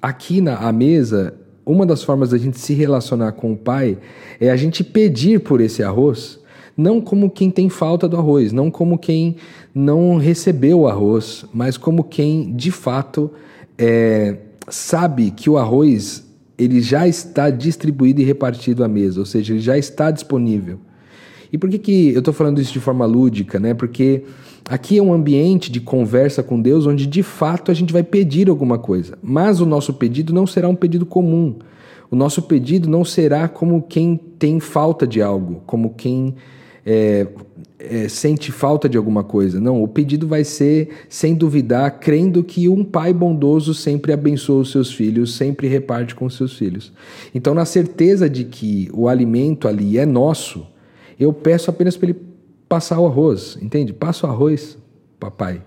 aqui 0.00 0.40
na 0.40 0.56
a 0.56 0.72
mesa, 0.72 1.34
uma 1.66 1.84
das 1.84 2.04
formas 2.04 2.30
da 2.30 2.38
gente 2.38 2.60
se 2.60 2.72
relacionar 2.72 3.32
com 3.32 3.52
o 3.52 3.56
pai 3.56 3.98
é 4.40 4.50
a 4.50 4.56
gente 4.56 4.84
pedir 4.84 5.40
por 5.40 5.60
esse 5.60 5.82
arroz, 5.82 6.38
não 6.76 7.00
como 7.00 7.28
quem 7.28 7.50
tem 7.50 7.68
falta 7.68 8.08
do 8.08 8.16
arroz, 8.16 8.52
não 8.52 8.70
como 8.70 8.96
quem 8.96 9.36
não 9.74 10.16
recebeu 10.16 10.80
o 10.80 10.88
arroz, 10.88 11.44
mas 11.52 11.76
como 11.76 12.04
quem 12.04 12.54
de 12.54 12.70
fato 12.70 13.30
é, 13.76 14.36
sabe 14.68 15.32
que 15.32 15.50
o 15.50 15.58
arroz 15.58 16.24
ele 16.56 16.80
já 16.80 17.06
está 17.06 17.50
distribuído 17.50 18.20
e 18.20 18.24
repartido 18.24 18.84
à 18.84 18.88
mesa, 18.88 19.20
ou 19.20 19.26
seja, 19.26 19.52
ele 19.52 19.60
já 19.60 19.76
está 19.76 20.10
disponível. 20.10 20.78
E 21.52 21.58
por 21.58 21.70
que, 21.70 21.78
que 21.78 22.12
eu 22.12 22.18
estou 22.20 22.34
falando 22.34 22.60
isso 22.60 22.72
de 22.72 22.80
forma 22.80 23.04
lúdica? 23.06 23.58
Né? 23.58 23.74
Porque 23.74 24.24
aqui 24.68 24.98
é 24.98 25.02
um 25.02 25.12
ambiente 25.12 25.70
de 25.70 25.80
conversa 25.80 26.42
com 26.42 26.60
Deus 26.60 26.86
onde 26.86 27.06
de 27.06 27.22
fato 27.22 27.70
a 27.70 27.74
gente 27.74 27.92
vai 27.92 28.02
pedir 28.02 28.48
alguma 28.48 28.78
coisa, 28.78 29.18
mas 29.22 29.60
o 29.60 29.66
nosso 29.66 29.94
pedido 29.94 30.32
não 30.32 30.46
será 30.46 30.68
um 30.68 30.74
pedido 30.74 31.06
comum. 31.06 31.56
O 32.10 32.16
nosso 32.16 32.42
pedido 32.42 32.88
não 32.88 33.04
será 33.04 33.48
como 33.48 33.82
quem 33.82 34.16
tem 34.38 34.60
falta 34.60 35.06
de 35.06 35.20
algo, 35.20 35.62
como 35.66 35.94
quem 35.94 36.34
é, 36.84 37.26
é, 37.78 38.08
sente 38.08 38.52
falta 38.52 38.88
de 38.88 38.96
alguma 38.96 39.24
coisa. 39.24 39.60
Não, 39.60 39.82
o 39.82 39.88
pedido 39.88 40.28
vai 40.28 40.44
ser, 40.44 40.90
sem 41.08 41.34
duvidar, 41.34 41.98
crendo 41.98 42.44
que 42.44 42.68
um 42.68 42.84
pai 42.84 43.12
bondoso 43.12 43.74
sempre 43.74 44.12
abençoa 44.12 44.60
os 44.60 44.70
seus 44.70 44.92
filhos, 44.92 45.34
sempre 45.34 45.66
reparte 45.66 46.14
com 46.14 46.26
os 46.26 46.36
seus 46.36 46.56
filhos. 46.56 46.92
Então, 47.34 47.54
na 47.54 47.64
certeza 47.64 48.30
de 48.30 48.44
que 48.44 48.88
o 48.92 49.08
alimento 49.08 49.66
ali 49.66 49.98
é 49.98 50.06
nosso, 50.06 50.64
eu 51.18 51.32
peço 51.32 51.70
apenas 51.70 51.96
para 51.96 52.10
ele 52.10 52.20
passar 52.68 52.98
o 52.98 53.06
arroz, 53.06 53.58
entende? 53.60 53.92
Passa 53.92 54.26
o 54.26 54.30
arroz, 54.30 54.76
papai. 55.18 55.62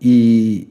E, 0.00 0.68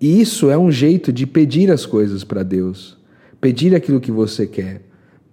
e 0.00 0.20
isso 0.20 0.50
é 0.50 0.58
um 0.58 0.70
jeito 0.70 1.12
de 1.12 1.26
pedir 1.26 1.70
as 1.70 1.86
coisas 1.86 2.22
para 2.22 2.42
Deus, 2.42 2.98
pedir 3.40 3.74
aquilo 3.74 4.00
que 4.00 4.12
você 4.12 4.46
quer. 4.46 4.82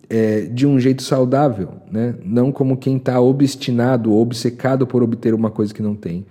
É, 0.09 0.41
de 0.41 0.67
um 0.67 0.79
jeito 0.79 1.01
saudável, 1.01 1.69
né? 1.91 2.13
não 2.23 2.51
como 2.51 2.77
quem 2.77 2.97
está 2.97 3.19
obstinado 3.19 4.13
obcecado 4.13 4.85
por 4.85 5.01
obter 5.01 5.33
uma 5.33 5.49
coisa 5.49 5.73
que 5.73 5.81
não 5.81 5.95
tem, 5.95 6.23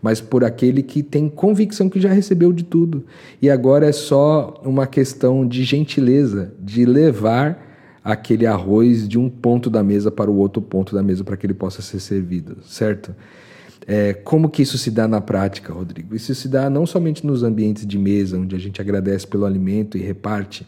mas 0.00 0.20
por 0.20 0.44
aquele 0.44 0.80
que 0.80 1.02
tem 1.02 1.28
convicção 1.28 1.88
que 1.88 1.98
já 1.98 2.12
recebeu 2.12 2.52
de 2.52 2.62
tudo 2.62 3.04
e 3.42 3.50
agora 3.50 3.86
é 3.86 3.90
só 3.90 4.60
uma 4.64 4.86
questão 4.86 5.48
de 5.48 5.64
gentileza, 5.64 6.54
de 6.60 6.84
levar 6.84 7.65
aquele 8.06 8.46
arroz 8.46 9.08
de 9.08 9.18
um 9.18 9.28
ponto 9.28 9.68
da 9.68 9.82
mesa 9.82 10.12
para 10.12 10.30
o 10.30 10.36
outro 10.36 10.62
ponto 10.62 10.94
da 10.94 11.02
mesa 11.02 11.24
para 11.24 11.36
que 11.36 11.44
ele 11.44 11.54
possa 11.54 11.82
ser 11.82 11.98
servido, 11.98 12.58
certo? 12.62 13.12
É, 13.84 14.14
como 14.14 14.48
que 14.48 14.62
isso 14.62 14.78
se 14.78 14.92
dá 14.92 15.08
na 15.08 15.20
prática, 15.20 15.72
Rodrigo? 15.72 16.14
Isso 16.14 16.32
se 16.32 16.46
dá 16.46 16.70
não 16.70 16.86
somente 16.86 17.26
nos 17.26 17.42
ambientes 17.42 17.84
de 17.84 17.98
mesa, 17.98 18.38
onde 18.38 18.54
a 18.54 18.60
gente 18.60 18.80
agradece 18.80 19.26
pelo 19.26 19.44
alimento 19.44 19.98
e 19.98 20.02
reparte, 20.02 20.64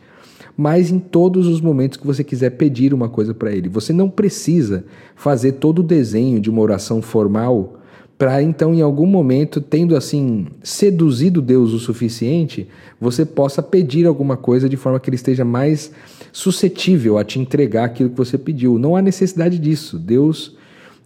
mas 0.57 0.91
em 0.91 0.99
todos 0.99 1.47
os 1.47 1.61
momentos 1.61 1.97
que 1.97 2.05
você 2.05 2.25
quiser 2.25 2.51
pedir 2.51 2.93
uma 2.93 3.09
coisa 3.09 3.33
para 3.33 3.53
ele. 3.53 3.69
Você 3.69 3.93
não 3.93 4.11
precisa 4.11 4.85
fazer 5.15 5.53
todo 5.53 5.79
o 5.79 5.85
desenho 5.85 6.41
de 6.41 6.51
uma 6.51 6.61
oração 6.61 7.01
formal 7.01 7.78
para 8.19 8.43
então 8.43 8.75
em 8.75 8.83
algum 8.83 9.07
momento, 9.07 9.61
tendo 9.61 9.95
assim 9.95 10.49
seduzido 10.61 11.41
Deus 11.41 11.73
o 11.73 11.79
suficiente, 11.79 12.67
você 13.01 13.25
possa 13.25 13.63
pedir 13.63 14.07
alguma 14.07 14.37
coisa 14.37 14.69
de 14.69 14.77
forma 14.77 14.99
que 14.99 15.09
ele 15.09 15.15
esteja 15.15 15.45
mais 15.45 15.93
suscetível 16.33 17.17
a 17.17 17.23
te 17.23 17.39
entregar 17.39 17.85
aquilo 17.85 18.11
que 18.11 18.17
você 18.17 18.37
pediu. 18.37 18.77
Não 18.77 18.97
há 18.97 19.01
necessidade 19.01 19.57
disso. 19.57 19.97
Deus, 19.97 20.57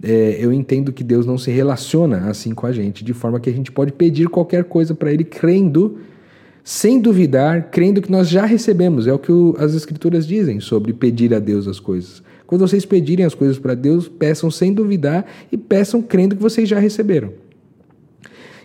é, 0.02 0.38
eu 0.40 0.54
entendo 0.54 0.90
que 0.90 1.04
Deus 1.04 1.26
não 1.26 1.37
se 1.37 1.50
relaciona 1.50 2.31
assim 2.31 2.54
com 2.54 2.66
a 2.66 2.73
gente, 2.73 3.04
de 3.04 3.12
forma 3.12 3.38
que 3.38 3.50
a 3.50 3.52
gente 3.52 3.71
pode 3.71 3.92
pedir 3.92 4.31
qualquer 4.31 4.64
coisa 4.64 4.95
para 4.95 5.12
Ele 5.12 5.25
crendo, 5.25 5.99
sem 6.64 6.99
duvidar, 6.99 7.71
crendo 7.71 8.00
que 8.00 8.11
nós 8.11 8.26
já 8.26 8.47
recebemos. 8.47 9.07
É 9.07 9.12
o 9.12 9.19
que 9.19 9.31
o, 9.31 9.54
as 9.59 9.75
Escrituras 9.75 10.26
dizem 10.26 10.61
sobre 10.61 10.95
pedir 10.95 11.35
a 11.35 11.38
Deus 11.38 11.69
as 11.69 11.78
coisas. 11.78 12.23
Quando 12.52 12.68
vocês 12.68 12.85
pedirem 12.85 13.25
as 13.25 13.35
coisas 13.35 13.59
para 13.59 13.75
Deus, 13.75 14.09
peçam 14.09 14.50
sem 14.50 14.75
duvidar 14.75 15.25
e 15.50 15.56
peçam 15.56 16.02
crendo 16.02 16.37
que 16.37 16.42
vocês 16.42 16.68
já 16.68 16.78
receberam. 16.78 17.32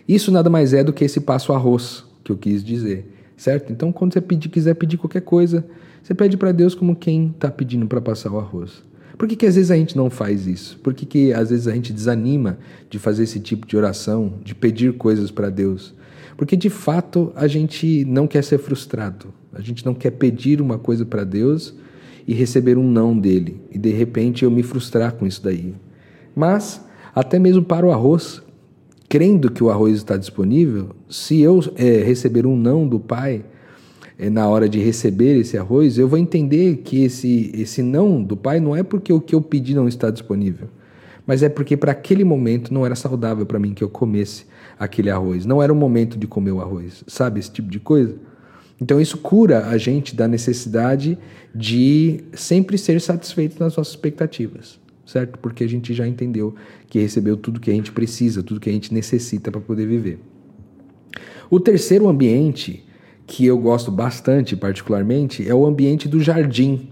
Isso 0.06 0.30
nada 0.30 0.50
mais 0.50 0.74
é 0.74 0.84
do 0.84 0.92
que 0.92 1.06
esse 1.06 1.22
passo 1.22 1.54
arroz 1.54 2.04
que 2.22 2.30
eu 2.30 2.36
quis 2.36 2.62
dizer, 2.62 3.10
certo? 3.34 3.72
Então, 3.72 3.90
quando 3.90 4.12
você 4.12 4.20
pedir, 4.20 4.50
quiser 4.50 4.74
pedir 4.74 4.98
qualquer 4.98 5.22
coisa, 5.22 5.64
você 6.02 6.12
pede 6.12 6.36
para 6.36 6.52
Deus 6.52 6.74
como 6.74 6.94
quem 6.94 7.28
está 7.28 7.50
pedindo 7.50 7.86
para 7.86 7.98
passar 7.98 8.30
o 8.30 8.38
arroz. 8.38 8.84
Por 9.16 9.26
que, 9.26 9.34
que 9.34 9.46
às 9.46 9.54
vezes 9.54 9.70
a 9.70 9.76
gente 9.76 9.96
não 9.96 10.10
faz 10.10 10.46
isso? 10.46 10.78
Por 10.80 10.92
que, 10.92 11.06
que 11.06 11.32
às 11.32 11.48
vezes 11.48 11.66
a 11.66 11.72
gente 11.72 11.90
desanima 11.90 12.58
de 12.90 12.98
fazer 12.98 13.22
esse 13.22 13.40
tipo 13.40 13.66
de 13.66 13.74
oração, 13.74 14.34
de 14.44 14.54
pedir 14.54 14.98
coisas 14.98 15.30
para 15.30 15.48
Deus? 15.48 15.94
Porque 16.36 16.56
de 16.56 16.68
fato 16.68 17.32
a 17.34 17.46
gente 17.46 18.04
não 18.04 18.26
quer 18.26 18.44
ser 18.44 18.58
frustrado. 18.58 19.32
A 19.50 19.62
gente 19.62 19.82
não 19.86 19.94
quer 19.94 20.10
pedir 20.10 20.60
uma 20.60 20.78
coisa 20.78 21.06
para 21.06 21.24
Deus 21.24 21.74
e 22.28 22.34
receber 22.34 22.76
um 22.76 22.86
não 22.86 23.18
dele 23.18 23.58
e 23.72 23.78
de 23.78 23.90
repente 23.90 24.44
eu 24.44 24.50
me 24.50 24.62
frustrar 24.62 25.14
com 25.14 25.26
isso 25.26 25.42
daí. 25.42 25.74
Mas 26.36 26.84
até 27.14 27.38
mesmo 27.38 27.62
para 27.64 27.86
o 27.86 27.90
arroz, 27.90 28.42
crendo 29.08 29.50
que 29.50 29.64
o 29.64 29.70
arroz 29.70 29.96
está 29.96 30.14
disponível, 30.14 30.90
se 31.08 31.40
eu 31.40 31.58
é, 31.74 32.02
receber 32.02 32.46
um 32.46 32.54
não 32.54 32.86
do 32.86 33.00
pai 33.00 33.42
é, 34.18 34.28
na 34.28 34.46
hora 34.46 34.68
de 34.68 34.78
receber 34.78 35.38
esse 35.38 35.56
arroz, 35.56 35.96
eu 35.96 36.06
vou 36.06 36.18
entender 36.18 36.82
que 36.84 37.02
esse, 37.02 37.50
esse 37.54 37.82
não 37.82 38.22
do 38.22 38.36
pai 38.36 38.60
não 38.60 38.76
é 38.76 38.82
porque 38.82 39.10
o 39.10 39.22
que 39.22 39.34
eu 39.34 39.40
pedi 39.40 39.74
não 39.74 39.88
está 39.88 40.10
disponível, 40.10 40.68
mas 41.26 41.42
é 41.42 41.48
porque 41.48 41.78
para 41.78 41.92
aquele 41.92 42.24
momento 42.24 42.74
não 42.74 42.84
era 42.84 42.94
saudável 42.94 43.46
para 43.46 43.58
mim 43.58 43.72
que 43.72 43.82
eu 43.82 43.88
comesse 43.88 44.44
aquele 44.78 45.10
arroz. 45.10 45.46
Não 45.46 45.62
era 45.62 45.72
o 45.72 45.76
momento 45.76 46.18
de 46.18 46.26
comer 46.26 46.52
o 46.52 46.60
arroz, 46.60 47.02
sabe? 47.06 47.40
Esse 47.40 47.50
tipo 47.50 47.70
de 47.70 47.80
coisa. 47.80 48.16
Então 48.80 49.00
isso 49.00 49.18
cura 49.18 49.66
a 49.66 49.76
gente 49.76 50.14
da 50.14 50.28
necessidade 50.28 51.18
de 51.54 52.20
sempre 52.32 52.78
ser 52.78 53.00
satisfeito 53.00 53.58
nas 53.58 53.76
nossas 53.76 53.94
expectativas, 53.94 54.78
certo? 55.04 55.38
Porque 55.38 55.64
a 55.64 55.68
gente 55.68 55.92
já 55.92 56.06
entendeu 56.06 56.54
que 56.88 57.00
recebeu 57.00 57.36
tudo 57.36 57.60
que 57.60 57.70
a 57.70 57.74
gente 57.74 57.90
precisa, 57.90 58.42
tudo 58.42 58.60
que 58.60 58.70
a 58.70 58.72
gente 58.72 58.94
necessita 58.94 59.50
para 59.50 59.60
poder 59.60 59.86
viver. 59.86 60.20
O 61.50 61.58
terceiro 61.58 62.08
ambiente 62.08 62.84
que 63.26 63.44
eu 63.44 63.58
gosto 63.58 63.90
bastante, 63.90 64.56
particularmente, 64.56 65.46
é 65.46 65.54
o 65.54 65.66
ambiente 65.66 66.08
do 66.08 66.20
jardim. 66.20 66.88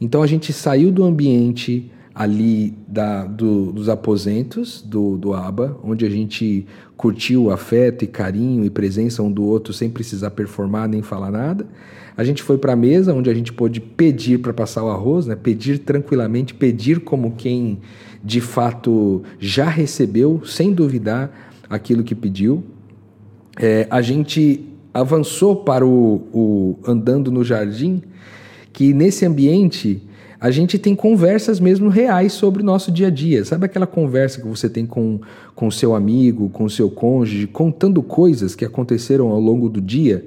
Então 0.00 0.22
a 0.22 0.26
gente 0.26 0.52
saiu 0.52 0.92
do 0.92 1.02
ambiente 1.04 1.90
ali 2.14 2.74
da, 2.86 3.24
do, 3.24 3.72
dos 3.72 3.88
aposentos 3.88 4.80
do, 4.82 5.16
do 5.16 5.34
ABA, 5.34 5.76
onde 5.82 6.06
a 6.06 6.10
gente 6.10 6.64
curtiu 6.96 7.50
afeto 7.50 8.04
e 8.04 8.06
carinho 8.06 8.64
e 8.64 8.70
presença 8.70 9.22
um 9.22 9.32
do 9.32 9.42
outro 9.44 9.72
sem 9.72 9.90
precisar 9.90 10.30
performar 10.30 10.88
nem 10.88 11.02
falar 11.02 11.32
nada. 11.32 11.66
A 12.16 12.22
gente 12.22 12.42
foi 12.42 12.56
para 12.56 12.74
a 12.74 12.76
mesa, 12.76 13.12
onde 13.12 13.28
a 13.28 13.34
gente 13.34 13.52
pôde 13.52 13.80
pedir 13.80 14.38
para 14.38 14.52
passar 14.52 14.84
o 14.84 14.88
arroz, 14.88 15.26
né? 15.26 15.34
pedir 15.34 15.78
tranquilamente, 15.78 16.54
pedir 16.54 17.00
como 17.00 17.32
quem 17.32 17.80
de 18.22 18.40
fato 18.40 19.24
já 19.40 19.68
recebeu, 19.68 20.40
sem 20.44 20.72
duvidar, 20.72 21.52
aquilo 21.68 22.04
que 22.04 22.14
pediu. 22.14 22.62
É, 23.58 23.88
a 23.90 24.00
gente 24.00 24.64
avançou 24.92 25.56
para 25.56 25.84
o, 25.84 26.28
o 26.32 26.78
andando 26.86 27.32
no 27.32 27.42
jardim, 27.42 28.00
que 28.72 28.94
nesse 28.94 29.26
ambiente 29.26 30.00
a 30.44 30.50
gente 30.50 30.78
tem 30.78 30.94
conversas 30.94 31.58
mesmo 31.58 31.88
reais 31.88 32.34
sobre 32.34 32.60
o 32.62 32.66
nosso 32.66 32.92
dia 32.92 33.06
a 33.06 33.10
dia. 33.10 33.42
Sabe 33.46 33.64
aquela 33.64 33.86
conversa 33.86 34.42
que 34.42 34.46
você 34.46 34.68
tem 34.68 34.84
com 34.84 35.18
o 35.56 35.72
seu 35.72 35.94
amigo, 35.94 36.50
com 36.50 36.68
seu 36.68 36.90
cônjuge, 36.90 37.46
contando 37.46 38.02
coisas 38.02 38.54
que 38.54 38.62
aconteceram 38.62 39.30
ao 39.30 39.40
longo 39.40 39.70
do 39.70 39.80
dia? 39.80 40.22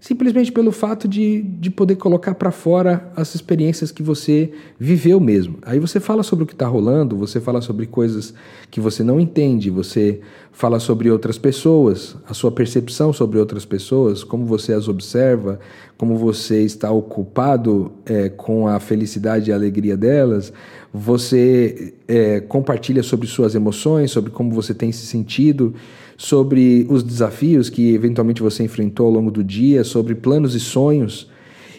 Simplesmente 0.00 0.50
pelo 0.50 0.72
fato 0.72 1.06
de, 1.06 1.42
de 1.42 1.70
poder 1.70 1.96
colocar 1.96 2.34
para 2.34 2.50
fora 2.50 3.12
as 3.14 3.34
experiências 3.34 3.92
que 3.92 4.02
você 4.02 4.50
viveu 4.78 5.20
mesmo. 5.20 5.58
Aí 5.62 5.78
você 5.78 6.00
fala 6.00 6.22
sobre 6.22 6.44
o 6.44 6.46
que 6.46 6.54
está 6.54 6.66
rolando, 6.66 7.16
você 7.16 7.38
fala 7.38 7.60
sobre 7.60 7.86
coisas 7.86 8.32
que 8.70 8.80
você 8.80 9.04
não 9.04 9.20
entende, 9.20 9.68
você 9.68 10.20
fala 10.52 10.80
sobre 10.80 11.10
outras 11.10 11.36
pessoas, 11.36 12.16
a 12.26 12.32
sua 12.32 12.50
percepção 12.50 13.12
sobre 13.12 13.38
outras 13.38 13.66
pessoas, 13.66 14.24
como 14.24 14.46
você 14.46 14.72
as 14.72 14.88
observa, 14.88 15.60
como 15.98 16.16
você 16.16 16.62
está 16.62 16.90
ocupado 16.90 17.92
é, 18.06 18.30
com 18.30 18.66
a 18.66 18.80
felicidade 18.80 19.50
e 19.50 19.52
a 19.52 19.56
alegria 19.56 19.96
delas, 19.98 20.50
você 20.92 21.92
é, 22.08 22.40
compartilha 22.40 23.02
sobre 23.02 23.26
suas 23.26 23.54
emoções, 23.54 24.10
sobre 24.10 24.30
como 24.30 24.50
você 24.50 24.72
tem 24.72 24.90
se 24.90 25.06
sentido 25.06 25.74
sobre 26.20 26.86
os 26.90 27.02
desafios 27.02 27.70
que 27.70 27.94
eventualmente 27.94 28.42
você 28.42 28.62
enfrentou 28.62 29.06
ao 29.06 29.12
longo 29.12 29.30
do 29.30 29.42
dia, 29.42 29.82
sobre 29.82 30.14
planos 30.14 30.54
e 30.54 30.60
sonhos. 30.60 31.30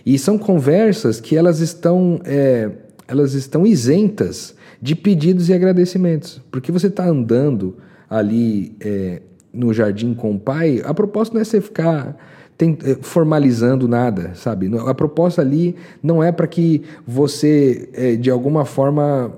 E 0.04 0.18
são 0.18 0.36
conversas 0.36 1.22
que 1.22 1.38
elas 1.38 1.60
estão, 1.60 2.20
é, 2.26 2.72
elas 3.08 3.36
estão 3.36 3.68
isentas 3.68 4.56
de 4.82 4.96
pedidos 4.96 5.48
e 5.48 5.54
agradecimentos, 5.54 6.42
porque 6.50 6.72
você 6.72 6.88
está 6.88 7.08
andando 7.08 7.78
ali 8.10 8.76
é, 8.80 9.22
no 9.54 9.72
jardim 9.72 10.16
com 10.16 10.32
o 10.32 10.40
pai, 10.40 10.82
a 10.84 10.92
proposta 10.92 11.36
não 11.36 11.42
é 11.42 11.46
você 11.46 11.62
ficar 11.62 12.18
eh, 12.60 12.98
formalizando 13.00 13.88
nada, 13.88 14.32
sabe? 14.34 14.72
A 14.88 14.94
proposta 14.96 15.44
ali 15.44 15.76
não 16.02 16.24
é 16.24 16.32
para 16.32 16.48
que 16.48 16.82
você, 17.06 17.90
é, 17.94 18.16
de 18.16 18.32
alguma 18.32 18.66
forma, 18.66 19.36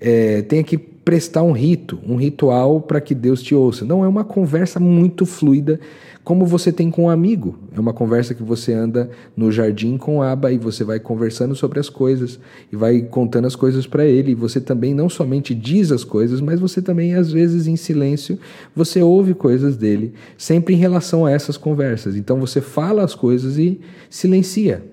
é, 0.00 0.42
tenha 0.42 0.64
que 0.64 0.89
prestar 1.04 1.42
um 1.42 1.52
rito, 1.52 1.98
um 2.06 2.16
ritual 2.16 2.80
para 2.80 3.00
que 3.00 3.14
Deus 3.14 3.42
te 3.42 3.54
ouça. 3.54 3.84
Não, 3.84 4.04
é 4.04 4.08
uma 4.08 4.24
conversa 4.24 4.78
muito 4.78 5.24
fluida, 5.24 5.80
como 6.22 6.44
você 6.44 6.70
tem 6.70 6.90
com 6.90 7.04
um 7.04 7.10
amigo. 7.10 7.58
É 7.74 7.80
uma 7.80 7.92
conversa 7.92 8.34
que 8.34 8.42
você 8.42 8.72
anda 8.72 9.10
no 9.34 9.50
jardim 9.50 9.96
com 9.96 10.22
aba 10.22 10.52
e 10.52 10.58
você 10.58 10.84
vai 10.84 11.00
conversando 11.00 11.56
sobre 11.56 11.80
as 11.80 11.88
coisas 11.88 12.38
e 12.70 12.76
vai 12.76 13.00
contando 13.00 13.46
as 13.46 13.56
coisas 13.56 13.86
para 13.86 14.04
ele. 14.04 14.32
E 14.32 14.34
você 14.34 14.60
também 14.60 14.92
não 14.94 15.08
somente 15.08 15.54
diz 15.54 15.90
as 15.90 16.04
coisas, 16.04 16.40
mas 16.40 16.60
você 16.60 16.82
também, 16.82 17.14
às 17.14 17.32
vezes, 17.32 17.66
em 17.66 17.76
silêncio, 17.76 18.38
você 18.76 19.02
ouve 19.02 19.32
coisas 19.32 19.76
dele, 19.76 20.12
sempre 20.36 20.74
em 20.74 20.78
relação 20.78 21.24
a 21.24 21.30
essas 21.30 21.56
conversas. 21.56 22.14
Então 22.14 22.38
você 22.38 22.60
fala 22.60 23.02
as 23.02 23.14
coisas 23.14 23.58
e 23.58 23.80
silencia, 24.10 24.84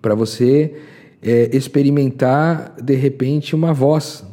para 0.00 0.14
você 0.14 0.74
é, 1.20 1.54
experimentar, 1.56 2.76
de 2.80 2.94
repente, 2.94 3.56
uma 3.56 3.74
voz 3.74 4.24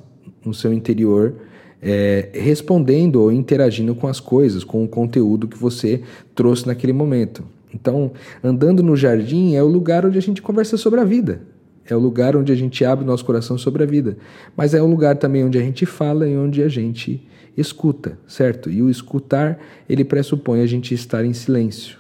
no 0.45 0.53
seu 0.53 0.71
interior, 0.71 1.33
é, 1.81 2.29
respondendo 2.33 3.17
ou 3.17 3.31
interagindo 3.31 3.93
com 3.95 4.07
as 4.07 4.19
coisas, 4.19 4.63
com 4.63 4.83
o 4.83 4.87
conteúdo 4.87 5.47
que 5.47 5.57
você 5.57 6.01
trouxe 6.33 6.67
naquele 6.67 6.93
momento. 6.93 7.43
Então, 7.73 8.11
andando 8.43 8.81
no 8.81 8.95
jardim 8.95 9.55
é 9.55 9.61
o 9.61 9.67
lugar 9.67 10.05
onde 10.05 10.17
a 10.17 10.21
gente 10.21 10.41
conversa 10.41 10.77
sobre 10.77 10.99
a 10.99 11.03
vida. 11.03 11.41
É 11.87 11.95
o 11.95 11.99
lugar 11.99 12.35
onde 12.35 12.51
a 12.51 12.55
gente 12.55 12.83
abre 12.83 13.05
nosso 13.05 13.23
coração 13.23 13.57
sobre 13.57 13.83
a 13.83 13.85
vida. 13.85 14.17
Mas 14.55 14.73
é 14.73 14.81
o 14.81 14.87
lugar 14.87 15.17
também 15.17 15.43
onde 15.43 15.57
a 15.57 15.61
gente 15.61 15.85
fala 15.85 16.27
e 16.27 16.35
onde 16.35 16.63
a 16.63 16.67
gente 16.67 17.21
escuta, 17.55 18.17
certo? 18.27 18.69
E 18.69 18.81
o 18.81 18.89
escutar, 18.89 19.59
ele 19.87 20.03
pressupõe 20.03 20.61
a 20.61 20.65
gente 20.65 20.93
estar 20.93 21.23
em 21.23 21.33
silêncio. 21.33 21.97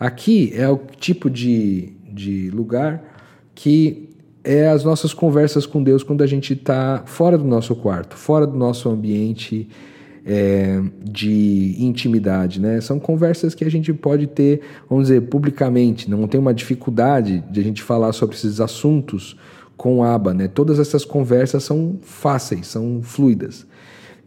Aqui 0.00 0.52
é 0.54 0.68
o 0.68 0.78
tipo 0.98 1.28
de, 1.28 1.92
de 2.10 2.50
lugar 2.50 3.02
que 3.54 4.07
é 4.48 4.66
as 4.66 4.82
nossas 4.82 5.12
conversas 5.12 5.66
com 5.66 5.82
Deus 5.82 6.02
quando 6.02 6.24
a 6.24 6.26
gente 6.26 6.54
está 6.54 7.02
fora 7.04 7.36
do 7.36 7.44
nosso 7.44 7.76
quarto, 7.76 8.16
fora 8.16 8.46
do 8.46 8.56
nosso 8.56 8.88
ambiente 8.88 9.68
é, 10.24 10.80
de 11.04 11.76
intimidade, 11.78 12.58
né? 12.58 12.80
São 12.80 12.98
conversas 12.98 13.54
que 13.54 13.62
a 13.62 13.70
gente 13.70 13.92
pode 13.92 14.26
ter, 14.26 14.62
vamos 14.88 15.08
dizer, 15.08 15.20
publicamente. 15.28 16.10
Não 16.10 16.26
tem 16.26 16.40
uma 16.40 16.54
dificuldade 16.54 17.44
de 17.50 17.60
a 17.60 17.62
gente 17.62 17.82
falar 17.82 18.14
sobre 18.14 18.36
esses 18.36 18.58
assuntos 18.58 19.36
com 19.76 20.02
aba, 20.02 20.32
né? 20.32 20.48
Todas 20.48 20.78
essas 20.78 21.04
conversas 21.04 21.62
são 21.62 21.98
fáceis, 22.00 22.68
são 22.68 23.02
fluidas 23.02 23.66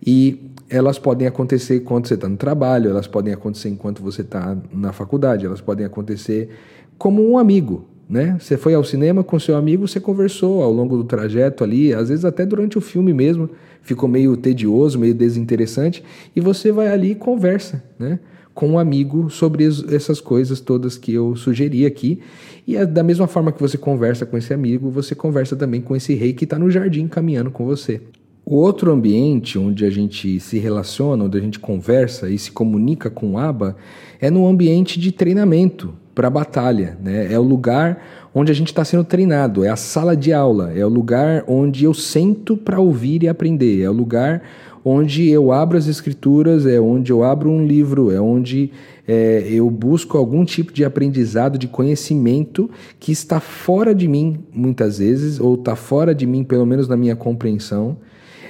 e 0.05 0.51
elas 0.69 0.99
podem 0.99 1.27
acontecer 1.27 1.77
enquanto 1.77 2.07
você 2.07 2.13
está 2.13 2.29
no 2.29 2.37
trabalho, 2.37 2.91
elas 2.91 3.07
podem 3.07 3.33
acontecer 3.33 3.69
enquanto 3.69 4.03
você 4.03 4.21
está 4.21 4.55
na 4.71 4.93
faculdade, 4.93 5.47
elas 5.47 5.61
podem 5.61 5.83
acontecer 5.83 6.49
como 6.97 7.27
um 7.27 7.39
amigo, 7.39 7.87
né? 8.11 8.35
Você 8.37 8.57
foi 8.57 8.73
ao 8.73 8.83
cinema 8.83 9.23
com 9.23 9.39
seu 9.39 9.55
amigo, 9.55 9.87
você 9.87 9.97
conversou 9.97 10.61
ao 10.61 10.71
longo 10.71 10.97
do 10.97 11.05
trajeto 11.05 11.63
ali, 11.63 11.93
às 11.93 12.09
vezes 12.09 12.25
até 12.25 12.45
durante 12.45 12.77
o 12.77 12.81
filme 12.81 13.13
mesmo, 13.13 13.49
ficou 13.81 14.09
meio 14.09 14.35
tedioso, 14.35 14.99
meio 14.99 15.15
desinteressante, 15.15 16.03
e 16.35 16.41
você 16.41 16.73
vai 16.73 16.89
ali 16.89 17.11
e 17.11 17.15
conversa, 17.15 17.81
né? 17.97 18.19
Com 18.53 18.71
um 18.71 18.77
amigo 18.77 19.29
sobre 19.29 19.65
essas 19.65 20.19
coisas 20.19 20.59
todas 20.59 20.97
que 20.97 21.13
eu 21.13 21.37
sugeri 21.37 21.85
aqui. 21.85 22.19
E 22.67 22.75
é 22.75 22.85
da 22.85 23.01
mesma 23.01 23.25
forma 23.25 23.49
que 23.49 23.61
você 23.61 23.77
conversa 23.77 24.25
com 24.25 24.37
esse 24.37 24.53
amigo, 24.53 24.91
você 24.91 25.15
conversa 25.15 25.55
também 25.55 25.79
com 25.79 25.95
esse 25.95 26.13
rei 26.13 26.33
que 26.33 26.43
está 26.43 26.59
no 26.59 26.69
jardim 26.69 27.07
caminhando 27.07 27.49
com 27.49 27.65
você. 27.65 28.01
O 28.43 28.57
outro 28.57 28.91
ambiente 28.91 29.57
onde 29.57 29.85
a 29.85 29.89
gente 29.89 30.37
se 30.41 30.59
relaciona, 30.59 31.23
onde 31.23 31.37
a 31.37 31.41
gente 31.41 31.59
conversa 31.59 32.29
e 32.29 32.37
se 32.37 32.51
comunica 32.51 33.09
com 33.09 33.31
o 33.31 33.37
ABA, 33.37 33.77
é 34.19 34.29
no 34.29 34.45
ambiente 34.45 34.99
de 34.99 35.13
treinamento, 35.13 35.93
para 36.13 36.27
a 36.27 36.31
batalha. 36.31 36.97
Né? 37.01 37.31
É 37.31 37.39
o 37.39 37.43
lugar 37.43 38.01
onde 38.33 38.51
a 38.51 38.55
gente 38.55 38.67
está 38.67 38.85
sendo 38.85 39.03
treinado, 39.03 39.63
é 39.63 39.69
a 39.69 39.75
sala 39.75 40.15
de 40.15 40.31
aula, 40.31 40.71
é 40.73 40.85
o 40.85 40.89
lugar 40.89 41.43
onde 41.47 41.83
eu 41.83 41.93
sento 41.93 42.55
para 42.55 42.79
ouvir 42.79 43.23
e 43.23 43.27
aprender, 43.27 43.81
é 43.81 43.89
o 43.89 43.93
lugar 43.93 44.41
onde 44.83 45.29
eu 45.29 45.51
abro 45.51 45.77
as 45.77 45.87
escrituras, 45.87 46.65
é 46.65 46.79
onde 46.79 47.11
eu 47.11 47.23
abro 47.23 47.49
um 47.49 47.65
livro, 47.65 48.11
é 48.11 48.19
onde 48.19 48.71
é, 49.07 49.45
eu 49.49 49.69
busco 49.69 50.17
algum 50.17 50.43
tipo 50.43 50.73
de 50.73 50.83
aprendizado, 50.83 51.57
de 51.57 51.67
conhecimento 51.67 52.69
que 52.99 53.11
está 53.11 53.39
fora 53.39 53.93
de 53.93 54.07
mim, 54.07 54.39
muitas 54.53 54.97
vezes, 54.97 55.39
ou 55.39 55.55
está 55.55 55.75
fora 55.75 56.15
de 56.15 56.25
mim, 56.25 56.43
pelo 56.43 56.65
menos 56.65 56.87
na 56.87 56.97
minha 56.97 57.15
compreensão. 57.15 57.97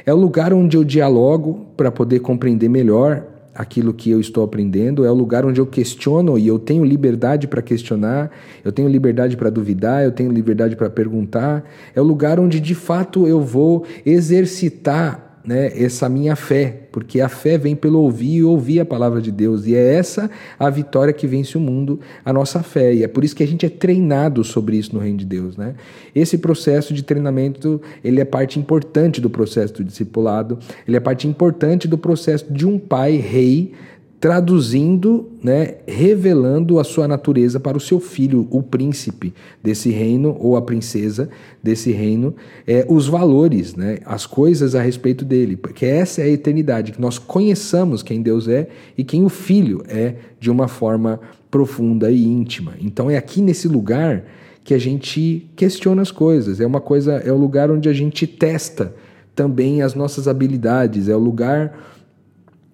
É 0.05 0.13
o 0.13 0.17
lugar 0.17 0.53
onde 0.53 0.77
eu 0.77 0.83
dialogo 0.83 1.65
para 1.75 1.91
poder 1.91 2.19
compreender 2.19 2.69
melhor 2.69 3.23
aquilo 3.61 3.93
que 3.93 4.09
eu 4.09 4.19
estou 4.19 4.43
aprendendo, 4.43 5.05
é 5.05 5.11
o 5.11 5.13
lugar 5.13 5.45
onde 5.45 5.61
eu 5.61 5.67
questiono 5.67 6.37
e 6.37 6.47
eu 6.47 6.57
tenho 6.57 6.83
liberdade 6.83 7.47
para 7.47 7.61
questionar, 7.61 8.31
eu 8.65 8.71
tenho 8.71 8.89
liberdade 8.89 9.37
para 9.37 9.51
duvidar, 9.51 10.03
eu 10.03 10.11
tenho 10.11 10.31
liberdade 10.31 10.75
para 10.75 10.89
perguntar, 10.89 11.63
é 11.95 12.01
o 12.01 12.03
lugar 12.03 12.39
onde 12.39 12.59
de 12.59 12.73
fato 12.73 13.27
eu 13.27 13.39
vou 13.39 13.85
exercitar 14.03 15.30
né, 15.43 15.71
essa 15.75 16.07
minha 16.07 16.35
fé, 16.35 16.87
porque 16.91 17.19
a 17.19 17.29
fé 17.29 17.57
vem 17.57 17.75
pelo 17.75 17.99
ouvir 17.99 18.35
e 18.35 18.43
ouvir 18.43 18.79
a 18.79 18.85
palavra 18.85 19.21
de 19.21 19.31
Deus, 19.31 19.65
e 19.65 19.75
é 19.75 19.95
essa 19.95 20.29
a 20.59 20.69
vitória 20.69 21.13
que 21.13 21.27
vence 21.27 21.57
o 21.57 21.61
mundo, 21.61 21.99
a 22.23 22.31
nossa 22.31 22.61
fé, 22.61 22.93
e 22.93 23.03
é 23.03 23.07
por 23.07 23.23
isso 23.23 23.35
que 23.35 23.43
a 23.43 23.47
gente 23.47 23.65
é 23.65 23.69
treinado 23.69 24.43
sobre 24.43 24.77
isso 24.77 24.93
no 24.93 25.01
reino 25.01 25.17
de 25.17 25.25
Deus, 25.25 25.57
né? 25.57 25.75
Esse 26.13 26.37
processo 26.37 26.93
de 26.93 27.03
treinamento, 27.03 27.81
ele 28.03 28.21
é 28.21 28.25
parte 28.25 28.59
importante 28.59 29.21
do 29.21 29.29
processo 29.29 29.75
do 29.75 29.83
discipulado, 29.83 30.59
ele 30.87 30.97
é 30.97 30.99
parte 30.99 31.27
importante 31.27 31.87
do 31.87 31.97
processo 31.97 32.51
de 32.51 32.65
um 32.65 32.77
pai 32.77 33.15
rei 33.15 33.73
traduzindo, 34.21 35.31
né, 35.43 35.77
revelando 35.87 36.77
a 36.77 36.83
sua 36.83 37.07
natureza 37.07 37.59
para 37.59 37.75
o 37.75 37.81
seu 37.81 37.99
filho, 37.99 38.47
o 38.51 38.61
príncipe 38.61 39.33
desse 39.63 39.89
reino 39.89 40.37
ou 40.39 40.55
a 40.55 40.61
princesa 40.61 41.27
desse 41.61 41.91
reino, 41.91 42.35
é, 42.67 42.85
os 42.87 43.07
valores, 43.07 43.75
né, 43.75 43.97
as 44.05 44.27
coisas 44.27 44.75
a 44.75 44.81
respeito 44.81 45.25
dele, 45.25 45.57
porque 45.57 45.87
essa 45.87 46.21
é 46.21 46.25
a 46.25 46.29
eternidade, 46.29 46.91
que 46.91 47.01
nós 47.01 47.17
conheçamos 47.17 48.03
quem 48.03 48.21
Deus 48.21 48.47
é 48.47 48.67
e 48.95 49.03
quem 49.03 49.25
o 49.25 49.29
filho 49.29 49.83
é 49.87 50.13
de 50.39 50.51
uma 50.51 50.67
forma 50.67 51.19
profunda 51.49 52.11
e 52.11 52.23
íntima. 52.23 52.73
Então 52.79 53.09
é 53.09 53.17
aqui 53.17 53.41
nesse 53.41 53.67
lugar 53.67 54.23
que 54.63 54.75
a 54.75 54.79
gente 54.79 55.49
questiona 55.55 56.03
as 56.03 56.11
coisas, 56.11 56.61
é 56.61 56.67
uma 56.67 56.79
coisa, 56.79 57.13
é 57.13 57.31
o 57.31 57.37
lugar 57.37 57.71
onde 57.71 57.89
a 57.89 57.93
gente 57.93 58.27
testa 58.27 58.93
também 59.35 59.81
as 59.81 59.95
nossas 59.95 60.27
habilidades, 60.27 61.09
é 61.09 61.15
o 61.15 61.19
lugar 61.19 61.90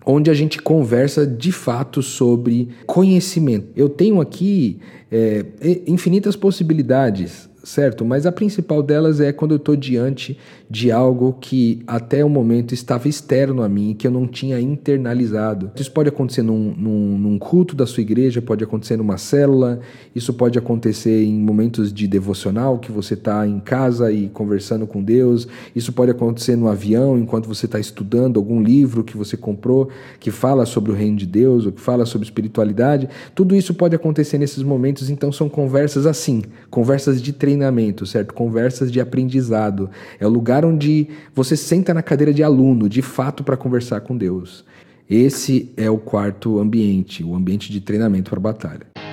onde 0.08 0.32
a 0.32 0.34
gente 0.34 0.62
conversa 0.62 1.28
de 1.28 1.52
fato 1.52 2.02
sobre 2.02 2.70
conhecimento. 2.86 3.68
Eu 3.76 3.90
tenho 3.90 4.22
aqui 4.22 4.80
é, 5.12 5.46
infinitas 5.86 6.36
possibilidades 6.36 7.50
certo? 7.68 8.06
Mas 8.06 8.26
a 8.26 8.32
principal 8.32 8.82
delas 8.82 9.20
é 9.20 9.34
quando 9.34 9.52
eu 9.52 9.58
estou 9.58 9.76
diante 9.76 10.38
de 10.70 10.90
algo 10.90 11.38
que 11.40 11.82
até 11.86 12.24
o 12.24 12.30
momento 12.30 12.74
estava 12.74 13.10
externo 13.10 13.62
a 13.62 13.68
mim, 13.68 13.94
que 13.98 14.08
eu 14.08 14.12
não 14.12 14.26
tinha 14.26 14.60
internalizado. 14.60 15.72
Isso 15.76 15.92
pode 15.92 16.08
acontecer 16.08 16.42
num, 16.42 16.74
num, 16.78 17.18
num 17.18 17.38
culto 17.38 17.76
da 17.76 17.86
sua 17.86 18.02
igreja, 18.02 18.42
pode 18.42 18.64
acontecer 18.64 18.96
numa 18.96 19.18
célula, 19.18 19.82
isso 20.16 20.34
pode 20.34 20.58
acontecer 20.58 21.26
em 21.26 21.38
momentos 21.38 21.92
de 21.92 22.08
devocional, 22.08 22.80
que 22.80 22.92
você 22.92 23.16
está 23.16 23.46
em 23.46 23.60
casa 23.60 24.12
e 24.12 24.30
conversando 24.30 24.88
com 24.88 25.04
Deus, 25.04 25.48
isso 25.76 25.92
pode 25.92 26.12
acontecer 26.12 26.56
no 26.56 26.70
avião, 26.70 27.18
enquanto 27.18 27.48
você 27.48 27.66
está 27.66 27.80
estudando 27.80 28.38
algum 28.38 28.62
livro 28.62 29.04
que 29.04 29.18
você 29.18 29.36
comprou, 29.36 29.90
que 30.22 30.32
fala 30.32 30.66
sobre 30.66 30.92
o 30.92 30.96
reino 30.96 31.18
de 31.18 31.26
Deus, 31.26 31.66
ou 31.66 31.72
que 31.74 31.82
fala 31.82 32.06
sobre 32.06 32.26
espiritualidade. 32.26 33.10
Tudo 33.36 33.56
isso 33.56 33.74
pode 33.74 33.96
acontecer 33.96 34.38
nesses 34.38 34.64
momentos, 34.64 35.10
então 35.10 35.34
são 35.34 35.50
conversas 35.50 36.06
assim, 36.06 36.44
conversas 36.70 37.22
de 37.22 37.34
treinamento 37.34 37.57
treinamento, 37.58 38.06
certo? 38.06 38.34
Conversas 38.34 38.92
de 38.92 39.02
aprendizado. 39.02 39.90
É 40.20 40.26
o 40.26 40.30
lugar 40.30 40.64
onde 40.64 41.08
você 41.34 41.58
senta 41.58 41.94
na 41.94 42.04
cadeira 42.04 42.34
de 42.34 42.44
aluno, 42.44 42.88
de 42.88 43.02
fato, 43.02 43.44
para 43.44 43.58
conversar 43.58 44.02
com 44.02 44.16
Deus. 44.16 44.64
Esse 45.10 45.72
é 45.76 45.90
o 45.90 45.98
quarto 45.98 46.60
ambiente, 46.60 47.24
o 47.24 47.36
ambiente 47.36 47.72
de 47.72 47.82
treinamento 47.82 48.30
para 48.30 48.40
batalha. 48.40 49.07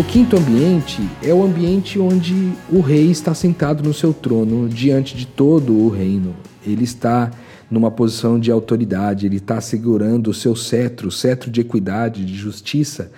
O 0.00 0.02
quinto 0.02 0.34
ambiente 0.34 1.02
é 1.22 1.34
o 1.34 1.42
ambiente 1.42 1.98
onde 1.98 2.54
o 2.72 2.80
rei 2.80 3.10
está 3.10 3.34
sentado 3.34 3.84
no 3.84 3.92
seu 3.92 4.14
trono 4.14 4.66
diante 4.66 5.14
de 5.14 5.26
todo 5.26 5.76
o 5.76 5.90
reino. 5.90 6.34
Ele 6.66 6.84
está 6.84 7.30
numa 7.70 7.90
posição 7.90 8.40
de 8.40 8.50
autoridade, 8.50 9.26
ele 9.26 9.36
está 9.36 9.60
segurando 9.60 10.30
o 10.30 10.34
seu 10.34 10.56
cetro, 10.56 11.08
o 11.08 11.12
cetro 11.12 11.50
de 11.50 11.60
equidade, 11.60 12.24
de 12.24 12.34
justiça. 12.34 13.12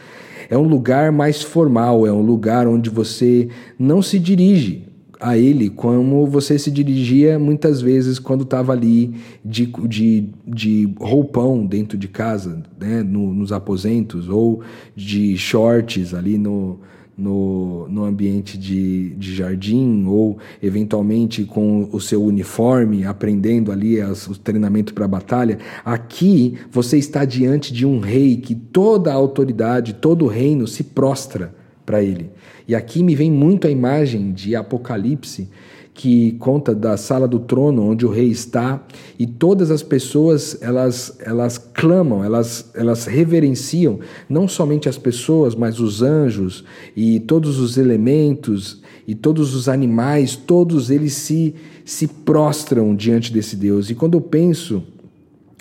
É 0.51 0.59
um 0.59 0.67
lugar 0.67 1.13
mais 1.13 1.41
formal, 1.41 2.05
é 2.05 2.13
um 2.13 2.21
lugar 2.21 2.67
onde 2.67 2.91
você 2.91 3.49
não 3.79 4.03
se 4.03 4.19
dirige 4.19 4.92
a 5.23 5.39
ele 5.39 5.71
como 5.71 6.27
você 6.27 6.59
se 6.59 6.69
dirigia 6.69 7.39
muitas 7.39 7.81
vezes 7.81 8.19
quando 8.19 8.43
estava 8.43 8.73
ali 8.73 9.15
de, 9.45 9.67
de, 9.89 10.29
de 10.45 10.93
roupão 10.99 11.65
dentro 11.65 11.97
de 11.97 12.09
casa, 12.09 12.61
né, 12.79 13.05
no, 13.05 13.33
nos 13.33 13.53
aposentos, 13.53 14.29
ou 14.29 14.63
de 14.97 15.37
shorts 15.39 16.13
ali 16.13 16.37
no, 16.37 16.81
no, 17.17 17.87
no 17.89 18.05
ambiente 18.05 18.59
de, 18.59 19.11
de 19.11 19.33
jardim, 19.37 20.05
ou 20.07 20.39
eventualmente 20.61 21.45
com 21.45 21.89
o 21.93 22.01
seu 22.01 22.25
uniforme, 22.25 23.05
aprendendo 23.05 23.71
ali 23.71 24.01
as, 24.01 24.27
o 24.27 24.37
treinamento 24.37 24.93
para 24.93 25.05
a 25.05 25.09
batalha. 25.09 25.59
Aqui 25.85 26.55
você 26.69 26.99
está 26.99 27.25
diante 27.25 27.73
de 27.73 27.87
um 27.87 28.01
rei 28.01 28.37
que 28.39 28.57
toda 28.57 29.13
a 29.13 29.15
autoridade, 29.15 29.95
todo 29.95 30.25
o 30.25 30.29
reino 30.29 30.67
se 30.67 30.83
prostra 30.83 31.62
para 31.85 32.03
ele. 32.03 32.31
E 32.67 32.75
aqui 32.75 33.03
me 33.03 33.15
vem 33.15 33.31
muito 33.31 33.67
a 33.67 33.71
imagem 33.71 34.33
de 34.33 34.55
Apocalipse, 34.55 35.49
que 35.95 36.33
conta 36.33 36.75
da 36.75 36.97
sala 36.97 37.29
do 37.29 37.39
trono 37.39 37.91
onde 37.91 38.07
o 38.07 38.11
rei 38.11 38.29
está 38.29 38.83
e 39.19 39.27
todas 39.27 39.71
as 39.71 39.83
pessoas 39.83 40.57
elas 40.63 41.19
elas 41.21 41.59
clamam, 41.59 42.25
elas 42.25 42.71
elas 42.75 43.05
reverenciam 43.05 44.01
não 44.29 44.49
somente 44.49 44.89
as 44.89 44.97
pessoas, 44.97 45.55
mas 45.55 45.81
os 45.81 46.01
anjos 46.01 46.65
e 46.97 47.21
todos 47.21 47.59
os 47.59 47.77
elementos 47.77 48.81
e 49.07 49.15
todos 49.15 49.55
os 49.55 49.69
animais, 49.69 50.35
todos 50.35 50.91
eles 50.91 51.13
se 51.13 51.55
se 51.85 52.07
prostram 52.07 52.95
diante 52.95 53.33
desse 53.33 53.57
Deus. 53.57 53.91
E 53.91 53.95
quando 53.95 54.15
eu 54.15 54.21
penso 54.21 54.83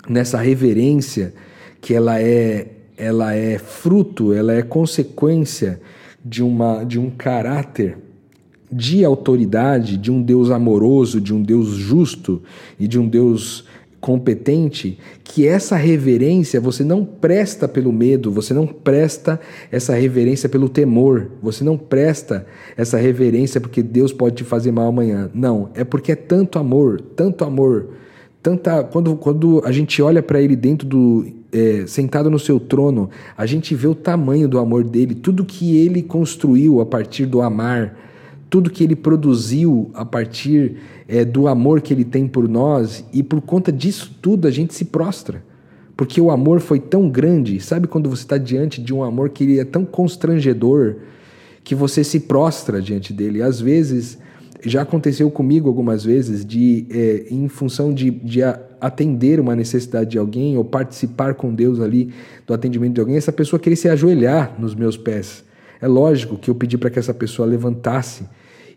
nessa 0.08 0.38
reverência 0.38 1.34
que 1.80 1.92
ela 1.92 2.20
é 2.20 2.68
ela 2.96 3.34
é 3.34 3.58
fruto, 3.58 4.32
ela 4.32 4.52
é 4.52 4.62
consequência 4.62 5.80
de, 6.24 6.42
uma, 6.42 6.84
de 6.84 6.98
um 6.98 7.10
caráter 7.10 7.98
de 8.70 9.04
autoridade, 9.04 9.98
de 9.98 10.10
um 10.10 10.22
Deus 10.22 10.50
amoroso, 10.50 11.20
de 11.20 11.34
um 11.34 11.42
Deus 11.42 11.68
justo 11.68 12.42
e 12.80 12.88
de 12.88 12.98
um 12.98 13.06
Deus 13.06 13.66
competente, 14.00 14.98
que 15.22 15.46
essa 15.46 15.76
reverência 15.76 16.60
você 16.60 16.82
não 16.82 17.04
presta 17.04 17.68
pelo 17.68 17.92
medo, 17.92 18.32
você 18.32 18.52
não 18.52 18.66
presta 18.66 19.38
essa 19.70 19.94
reverência 19.94 20.48
pelo 20.48 20.68
temor, 20.68 21.30
você 21.40 21.62
não 21.62 21.78
presta 21.78 22.44
essa 22.76 22.96
reverência 22.96 23.60
porque 23.60 23.80
Deus 23.80 24.12
pode 24.12 24.36
te 24.36 24.44
fazer 24.44 24.72
mal 24.72 24.88
amanhã. 24.88 25.30
Não, 25.32 25.70
é 25.74 25.84
porque 25.84 26.12
é 26.12 26.16
tanto 26.16 26.58
amor, 26.58 27.00
tanto 27.14 27.44
amor, 27.44 27.90
tanta 28.42 28.82
quando, 28.82 29.14
quando 29.14 29.62
a 29.64 29.70
gente 29.70 30.02
olha 30.02 30.20
para 30.20 30.42
ele 30.42 30.56
dentro 30.56 30.88
do 30.88 31.41
é, 31.52 31.84
sentado 31.86 32.30
no 32.30 32.38
seu 32.38 32.58
trono, 32.58 33.10
a 33.36 33.44
gente 33.44 33.74
vê 33.74 33.86
o 33.86 33.94
tamanho 33.94 34.48
do 34.48 34.58
amor 34.58 34.82
dele, 34.82 35.14
tudo 35.14 35.44
que 35.44 35.76
ele 35.76 36.02
construiu 36.02 36.80
a 36.80 36.86
partir 36.86 37.26
do 37.26 37.42
amar, 37.42 37.98
tudo 38.48 38.70
que 38.70 38.82
ele 38.82 38.96
produziu 38.96 39.90
a 39.94 40.04
partir 40.04 40.76
é, 41.06 41.24
do 41.24 41.46
amor 41.46 41.80
que 41.80 41.92
ele 41.92 42.04
tem 42.04 42.26
por 42.26 42.48
nós, 42.48 43.04
e 43.12 43.22
por 43.22 43.40
conta 43.42 43.70
disso 43.70 44.16
tudo 44.20 44.48
a 44.48 44.50
gente 44.50 44.74
se 44.74 44.86
prostra. 44.86 45.44
Porque 45.94 46.20
o 46.20 46.30
amor 46.30 46.60
foi 46.60 46.80
tão 46.80 47.08
grande, 47.08 47.60
sabe 47.60 47.86
quando 47.86 48.08
você 48.08 48.22
está 48.22 48.38
diante 48.38 48.80
de 48.80 48.94
um 48.94 49.02
amor 49.02 49.28
que 49.28 49.60
é 49.60 49.64
tão 49.64 49.84
constrangedor 49.84 50.96
que 51.62 51.74
você 51.74 52.02
se 52.02 52.20
prostra 52.20 52.80
diante 52.80 53.12
dele. 53.12 53.42
Às 53.42 53.60
vezes 53.60 54.18
já 54.64 54.82
aconteceu 54.82 55.30
comigo 55.30 55.68
algumas 55.68 56.04
vezes 56.04 56.44
de, 56.44 56.86
é, 56.90 57.26
em 57.30 57.46
função 57.48 57.92
de, 57.92 58.10
de 58.10 58.40
atender 58.82 59.38
uma 59.38 59.54
necessidade 59.54 60.10
de 60.10 60.18
alguém 60.18 60.58
ou 60.58 60.64
participar 60.64 61.34
com 61.34 61.54
Deus 61.54 61.78
ali 61.78 62.12
do 62.44 62.52
atendimento 62.52 62.94
de 62.94 63.00
alguém, 63.00 63.16
essa 63.16 63.32
pessoa 63.32 63.60
queria 63.60 63.76
se 63.76 63.88
ajoelhar 63.88 64.56
nos 64.58 64.74
meus 64.74 64.96
pés. 64.96 65.44
É 65.80 65.86
lógico 65.86 66.36
que 66.36 66.50
eu 66.50 66.54
pedi 66.54 66.76
para 66.76 66.90
que 66.90 66.98
essa 66.98 67.14
pessoa 67.14 67.46
levantasse 67.46 68.24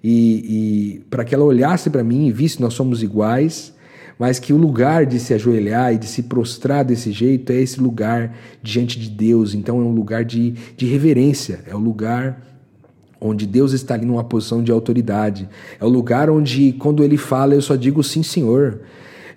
e, 0.03 0.99
e 0.99 0.99
para 1.09 1.25
que 1.25 1.33
ela 1.33 1.43
olhasse 1.43 1.89
para 1.89 2.03
mim 2.03 2.27
e 2.27 2.31
visse 2.31 2.61
nós 2.61 2.75
somos 2.75 3.01
iguais, 3.01 3.73
mas 4.19 4.37
que 4.37 4.53
o 4.53 4.57
lugar 4.57 5.07
de 5.07 5.19
se 5.19 5.33
ajoelhar 5.33 5.91
e 5.91 5.97
de 5.97 6.05
se 6.05 6.21
prostrar 6.21 6.85
desse 6.85 7.11
jeito 7.11 7.51
é 7.51 7.55
esse 7.55 7.81
lugar 7.81 8.37
diante 8.61 8.99
de 8.99 9.09
Deus. 9.09 9.55
Então 9.55 9.81
é 9.81 9.83
um 9.83 9.91
lugar 9.91 10.23
de, 10.23 10.51
de 10.77 10.85
reverência, 10.85 11.61
é 11.65 11.73
o 11.73 11.79
lugar 11.79 12.43
onde 13.19 13.47
Deus 13.47 13.73
está 13.73 13.95
ali 13.95 14.05
numa 14.05 14.23
posição 14.23 14.63
de 14.63 14.71
autoridade. 14.71 15.49
É 15.79 15.83
o 15.83 15.89
lugar 15.89 16.29
onde, 16.29 16.73
quando 16.73 17.03
Ele 17.03 17.17
fala, 17.17 17.55
eu 17.55 17.61
só 17.61 17.75
digo 17.75 18.03
sim, 18.03 18.21
Senhor. 18.21 18.81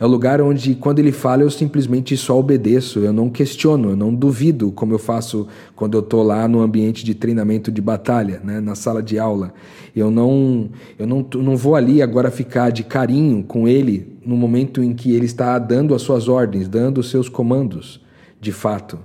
É 0.00 0.04
o 0.04 0.08
lugar 0.08 0.40
onde, 0.40 0.76
quando 0.76 1.00
Ele 1.00 1.10
fala, 1.10 1.42
eu 1.42 1.50
simplesmente 1.50 2.16
só 2.16 2.38
obedeço, 2.38 3.00
eu 3.00 3.12
não 3.12 3.28
questiono, 3.28 3.90
eu 3.90 3.96
não 3.96 4.14
duvido, 4.14 4.70
como 4.70 4.94
eu 4.94 4.98
faço 4.98 5.48
quando 5.74 5.94
eu 5.96 6.00
estou 6.00 6.22
lá 6.22 6.46
no 6.46 6.60
ambiente 6.60 7.04
de 7.04 7.14
treinamento 7.14 7.72
de 7.72 7.82
batalha, 7.82 8.40
né, 8.44 8.60
na 8.60 8.76
sala 8.76 9.02
de 9.02 9.18
aula. 9.18 9.52
Eu 9.96 10.10
não, 10.10 10.70
eu 10.98 11.06
não, 11.06 11.26
não 11.34 11.56
vou 11.56 11.74
ali 11.74 12.00
agora 12.00 12.30
ficar 12.30 12.70
de 12.70 12.84
carinho 12.84 13.42
com 13.42 13.66
Ele 13.66 14.18
no 14.24 14.36
momento 14.36 14.82
em 14.82 14.94
que 14.94 15.12
Ele 15.12 15.26
está 15.26 15.58
dando 15.58 15.94
as 15.94 16.02
suas 16.02 16.28
ordens, 16.28 16.68
dando 16.68 16.98
os 16.98 17.10
seus 17.10 17.28
comandos, 17.28 18.00
de 18.40 18.52
fato. 18.52 19.00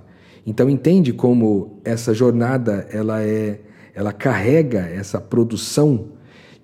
Então 0.46 0.70
entende 0.70 1.12
como 1.12 1.80
essa 1.84 2.14
jornada 2.14 2.86
ela 2.92 3.20
é 3.22 3.60
ela 3.94 4.12
carrega 4.12 4.80
essa 4.80 5.20
produção 5.20 6.08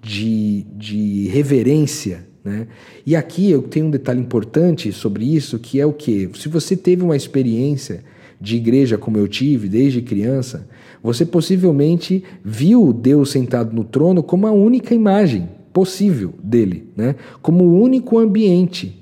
de, 0.03 0.67
de 0.73 1.29
reverência. 1.29 2.27
Né? 2.45 2.67
E 3.05 3.15
aqui 3.15 3.51
eu 3.51 3.63
tenho 3.63 3.87
um 3.87 3.91
detalhe 3.91 4.21
importante 4.21 4.93
sobre 4.93 5.25
isso, 5.25 5.59
que 5.59 5.81
é 5.81 5.87
o 5.87 5.93
que? 5.93 6.31
Se 6.35 6.49
você 6.49 6.77
teve 6.77 7.03
uma 7.03 7.17
experiência 7.17 8.03
de 8.41 8.57
igreja 8.57 8.97
como 8.97 9.19
eu 9.19 9.29
tive 9.29 9.69
desde 9.69 10.01
criança, 10.01 10.67
você 11.03 11.27
possivelmente 11.27 12.25
viu 12.43 12.93
Deus 12.93 13.31
sentado 13.31 13.75
no 13.75 13.85
trono 13.85 14.23
como 14.23 14.47
a 14.47 14.53
única 14.53 14.95
imagem 14.95 15.49
possível 15.73 16.33
dele, 16.43 16.89
né? 16.97 17.15
como 17.43 17.65
o 17.65 17.81
único 17.81 18.19
ambiente, 18.19 18.99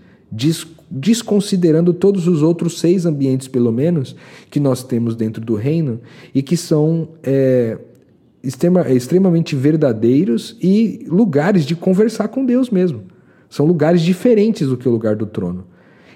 desconsiderando 0.91 1.95
todos 1.95 2.27
os 2.27 2.43
outros 2.43 2.81
seis 2.81 3.07
ambientes, 3.07 3.47
pelo 3.47 3.73
menos, 3.73 4.17
que 4.51 4.59
nós 4.59 4.83
temos 4.83 5.15
dentro 5.15 5.43
do 5.45 5.55
reino 5.55 6.01
e 6.35 6.43
que 6.43 6.57
são 6.57 7.09
é, 7.23 7.79
extrema, 8.43 8.89
extremamente 8.91 9.55
verdadeiros 9.55 10.57
e 10.61 11.07
lugares 11.09 11.65
de 11.65 11.77
conversar 11.77 12.29
com 12.29 12.45
Deus 12.45 12.71
mesmo. 12.71 13.03
São 13.49 13.67
lugares 13.67 14.03
diferentes 14.03 14.69
do 14.69 14.77
que 14.77 14.89
o 14.89 14.93
lugar 14.93 15.17
do 15.17 15.27
trono. 15.27 15.65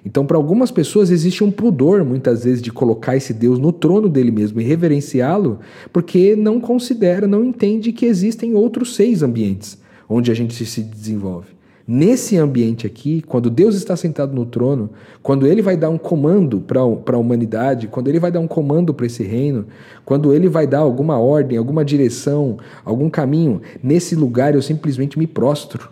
Então, 0.05 0.27
para 0.27 0.37
algumas 0.37 0.71
pessoas, 0.71 1.11
existe 1.11 1.45
um 1.45 1.51
pudor, 1.51 2.05
muitas 2.05 2.45
vezes, 2.45 2.61
de 2.61 2.73
colocar 2.73 3.17
esse 3.17 3.33
Deus 3.33 3.59
no 3.59 3.73
trono 3.73 4.09
dele 4.09 4.33
mesmo 4.33 4.61
e 4.61 4.65
reverenciá-lo, 4.65 5.61
porque 5.93 6.35
não 6.35 6.61
considera, 6.61 7.27
não 7.27 7.45
entende 7.45 7.93
que 7.93 8.05
existem 8.05 8.55
outros 8.55 8.97
seis 8.97 9.23
ambientes 9.23 9.81
onde 10.09 10.31
a 10.31 10.35
gente 10.35 10.67
se 10.67 10.83
desenvolve. 10.83 11.49
Nesse 11.87 12.37
ambiente 12.37 12.87
aqui, 12.87 13.23
quando 13.27 13.51
Deus 13.51 13.75
está 13.75 13.97
sentado 13.97 14.35
no 14.35 14.47
trono, 14.47 14.91
quando 15.23 15.47
Ele 15.47 15.63
vai 15.63 15.77
dar 15.77 15.91
um 15.91 15.99
comando 15.99 16.61
para 16.61 16.81
a 16.81 17.19
humanidade, 17.19 17.89
quando 17.89 18.09
Ele 18.09 18.21
vai 18.21 18.31
dar 18.31 18.41
um 18.41 18.47
comando 18.47 18.95
para 18.95 19.07
esse 19.07 19.23
reino, 19.23 19.67
quando 20.05 20.33
Ele 20.33 20.49
vai 20.49 20.67
dar 20.67 20.79
alguma 20.79 21.19
ordem, 21.19 21.59
alguma 21.59 21.85
direção, 21.85 22.57
algum 22.85 23.11
caminho, 23.11 23.61
nesse 23.83 24.15
lugar 24.15 24.55
eu 24.55 24.63
simplesmente 24.63 25.19
me 25.19 25.27
prostro 25.27 25.89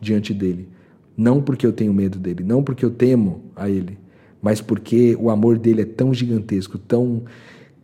diante 0.00 0.32
dele. 0.34 0.68
Não 1.16 1.40
porque 1.40 1.66
eu 1.66 1.72
tenho 1.72 1.94
medo 1.94 2.18
dele, 2.18 2.44
não 2.44 2.62
porque 2.62 2.84
eu 2.84 2.90
temo 2.90 3.44
a 3.54 3.70
Ele, 3.70 3.98
mas 4.42 4.60
porque 4.60 5.16
o 5.18 5.30
amor 5.30 5.58
dele 5.58 5.82
é 5.82 5.86
tão 5.86 6.12
gigantesco, 6.12 6.78
tão 6.78 7.22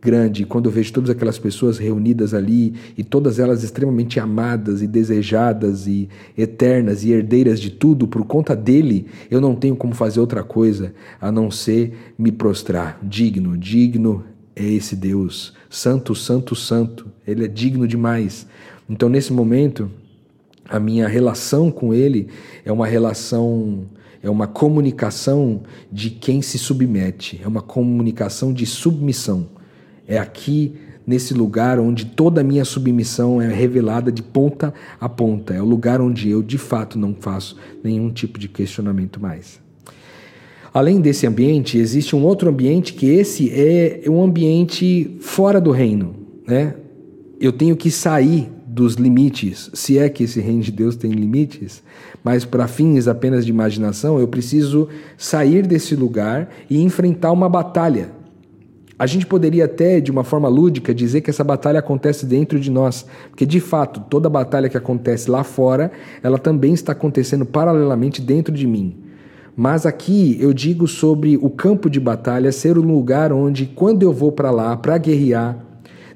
grande, 0.03 0.45
quando 0.45 0.65
eu 0.65 0.71
vejo 0.71 0.91
todas 0.91 1.09
aquelas 1.09 1.39
pessoas 1.39 1.77
reunidas 1.77 2.33
ali 2.33 2.73
e 2.97 3.03
todas 3.03 3.39
elas 3.39 3.63
extremamente 3.63 4.19
amadas 4.19 4.81
e 4.81 4.87
desejadas 4.87 5.87
e 5.87 6.09
eternas 6.37 7.05
e 7.05 7.11
herdeiras 7.11 7.59
de 7.59 7.69
tudo 7.69 8.05
por 8.05 8.25
conta 8.25 8.53
dele, 8.53 9.07
eu 9.31 9.39
não 9.39 9.55
tenho 9.55 9.75
como 9.77 9.95
fazer 9.95 10.19
outra 10.19 10.43
coisa 10.43 10.93
a 11.21 11.31
não 11.31 11.49
ser 11.49 12.13
me 12.17 12.31
prostrar. 12.31 12.99
Digno, 13.01 13.57
digno 13.57 14.25
é 14.55 14.65
esse 14.65 14.95
Deus. 14.95 15.53
Santo, 15.69 16.13
santo, 16.13 16.53
santo. 16.53 17.07
Ele 17.25 17.45
é 17.45 17.47
digno 17.47 17.87
demais. 17.87 18.45
Então, 18.89 19.07
nesse 19.07 19.31
momento, 19.31 19.89
a 20.73 20.79
minha 20.79 21.07
relação 21.07 21.69
com 21.69 21.93
ele 21.93 22.29
é 22.65 22.71
uma 22.71 22.87
relação 22.87 23.85
é 24.23 24.29
uma 24.29 24.47
comunicação 24.47 25.61
de 25.91 26.09
quem 26.09 26.41
se 26.41 26.57
submete, 26.57 27.39
é 27.43 27.47
uma 27.47 27.61
comunicação 27.61 28.53
de 28.53 28.65
submissão. 28.65 29.49
É 30.07 30.17
aqui, 30.17 30.73
nesse 31.05 31.33
lugar, 31.33 31.77
onde 31.77 32.05
toda 32.05 32.39
a 32.39 32.43
minha 32.43 32.63
submissão 32.63 33.41
é 33.41 33.53
revelada 33.53 34.11
de 34.11 34.23
ponta 34.23 34.73
a 34.99 35.09
ponta. 35.09 35.53
É 35.53 35.61
o 35.61 35.65
lugar 35.65 35.99
onde 35.99 36.29
eu, 36.29 36.41
de 36.41 36.57
fato, 36.57 36.97
não 36.97 37.13
faço 37.13 37.57
nenhum 37.83 38.09
tipo 38.09 38.39
de 38.39 38.47
questionamento 38.47 39.21
mais. 39.21 39.59
Além 40.73 41.01
desse 41.01 41.27
ambiente, 41.27 41.77
existe 41.77 42.15
um 42.15 42.23
outro 42.23 42.49
ambiente 42.49 42.93
que 42.93 43.05
esse 43.07 43.51
é 43.51 44.03
um 44.07 44.23
ambiente 44.23 45.17
fora 45.19 45.59
do 45.59 45.69
reino, 45.69 46.15
né? 46.47 46.75
Eu 47.39 47.51
tenho 47.51 47.75
que 47.75 47.91
sair 47.91 48.49
dos 48.73 48.95
limites, 48.95 49.69
se 49.71 49.99
é 49.99 50.09
que 50.09 50.23
esse 50.23 50.41
reino 50.41 50.63
de 50.63 50.71
Deus 50.71 50.95
tem 50.95 51.11
limites, 51.11 51.83
mas 52.23 52.43
para 52.43 52.67
fins 52.67 53.07
apenas 53.07 53.45
de 53.45 53.51
imaginação, 53.51 54.19
eu 54.19 54.27
preciso 54.27 54.89
sair 55.15 55.67
desse 55.67 55.95
lugar 55.95 56.49
e 56.67 56.81
enfrentar 56.81 57.31
uma 57.31 57.47
batalha 57.47 58.09
A 58.97 59.05
gente 59.05 59.25
poderia 59.25 59.65
até, 59.65 59.99
de 59.99 60.11
uma 60.11 60.23
forma 60.23 60.47
lúdica, 60.47 60.93
dizer 60.93 61.21
que 61.21 61.29
essa 61.29 61.43
batalha 61.43 61.79
acontece 61.79 62.25
dentro 62.25 62.59
de 62.59 62.71
nós, 62.71 63.05
porque 63.29 63.45
de 63.45 63.59
fato, 63.59 63.99
toda 64.09 64.29
batalha 64.29 64.69
que 64.69 64.77
acontece 64.77 65.29
lá 65.29 65.43
fora, 65.43 65.91
ela 66.21 66.37
também 66.37 66.73
está 66.73 66.93
acontecendo 66.93 67.45
paralelamente 67.45 68.21
dentro 68.21 68.53
de 68.53 68.65
mim. 68.65 68.95
Mas 69.55 69.85
aqui 69.85 70.37
eu 70.39 70.53
digo 70.53 70.87
sobre 70.87 71.37
o 71.37 71.49
campo 71.49 71.89
de 71.89 71.99
batalha 71.99 72.51
ser 72.51 72.77
o 72.77 72.81
lugar 72.81 73.31
onde, 73.33 73.65
quando 73.65 74.03
eu 74.03 74.13
vou 74.13 74.31
para 74.31 74.49
lá 74.49 74.77
para 74.77 74.97
guerrear, 74.97 75.57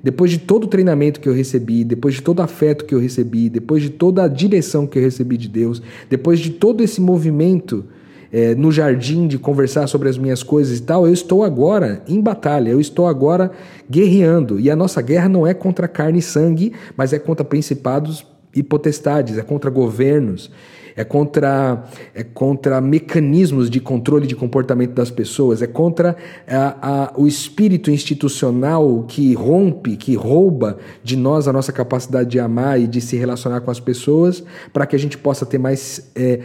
depois 0.03 0.31
de 0.31 0.37
todo 0.37 0.65
o 0.65 0.67
treinamento 0.67 1.19
que 1.19 1.27
eu 1.27 1.33
recebi, 1.33 1.83
depois 1.83 2.15
de 2.15 2.21
todo 2.21 2.39
o 2.39 2.41
afeto 2.41 2.85
que 2.85 2.93
eu 2.93 2.99
recebi, 2.99 3.49
depois 3.49 3.81
de 3.81 3.89
toda 3.89 4.23
a 4.23 4.27
direção 4.27 4.85
que 4.85 4.97
eu 4.97 5.03
recebi 5.03 5.37
de 5.37 5.47
Deus, 5.47 5.81
depois 6.09 6.39
de 6.39 6.51
todo 6.51 6.83
esse 6.83 7.01
movimento 7.01 7.85
é, 8.31 8.53
no 8.55 8.71
jardim 8.71 9.27
de 9.27 9.37
conversar 9.37 9.87
sobre 9.87 10.09
as 10.09 10.17
minhas 10.17 10.43
coisas 10.43 10.79
e 10.79 10.81
tal, 10.81 11.07
eu 11.07 11.13
estou 11.13 11.43
agora 11.43 12.03
em 12.07 12.19
batalha, 12.21 12.69
eu 12.69 12.79
estou 12.79 13.07
agora 13.07 13.51
guerreando. 13.89 14.59
E 14.59 14.69
a 14.69 14.75
nossa 14.75 15.01
guerra 15.01 15.29
não 15.29 15.47
é 15.47 15.53
contra 15.53 15.87
carne 15.87 16.19
e 16.19 16.21
sangue, 16.21 16.73
mas 16.95 17.13
é 17.13 17.19
contra 17.19 17.45
principados 17.45 18.25
e 18.53 18.61
potestades, 18.63 19.37
é 19.37 19.41
contra 19.41 19.69
governos, 19.69 20.51
é 20.97 21.03
contra, 21.03 21.83
é 22.15 22.23
contra 22.23 22.81
mecanismos 22.81 23.69
de 23.69 23.79
controle 23.79 24.25
de 24.25 24.35
comportamento 24.35 24.93
das 24.93 25.11
pessoas, 25.11 25.61
é 25.61 25.67
contra 25.67 26.17
a, 26.47 27.03
a, 27.05 27.13
o 27.15 27.27
espírito 27.27 27.91
institucional 27.91 29.05
que 29.07 29.35
rompe, 29.35 29.95
que 29.95 30.15
rouba 30.15 30.79
de 31.03 31.15
nós 31.15 31.47
a 31.47 31.53
nossa 31.53 31.71
capacidade 31.71 32.31
de 32.31 32.39
amar 32.39 32.81
e 32.81 32.87
de 32.87 32.99
se 32.99 33.15
relacionar 33.15 33.61
com 33.61 33.69
as 33.69 33.79
pessoas, 33.79 34.43
para 34.73 34.87
que 34.87 34.95
a 34.95 34.99
gente 34.99 35.19
possa 35.19 35.45
ter 35.45 35.59
mais 35.59 36.11
é, 36.15 36.39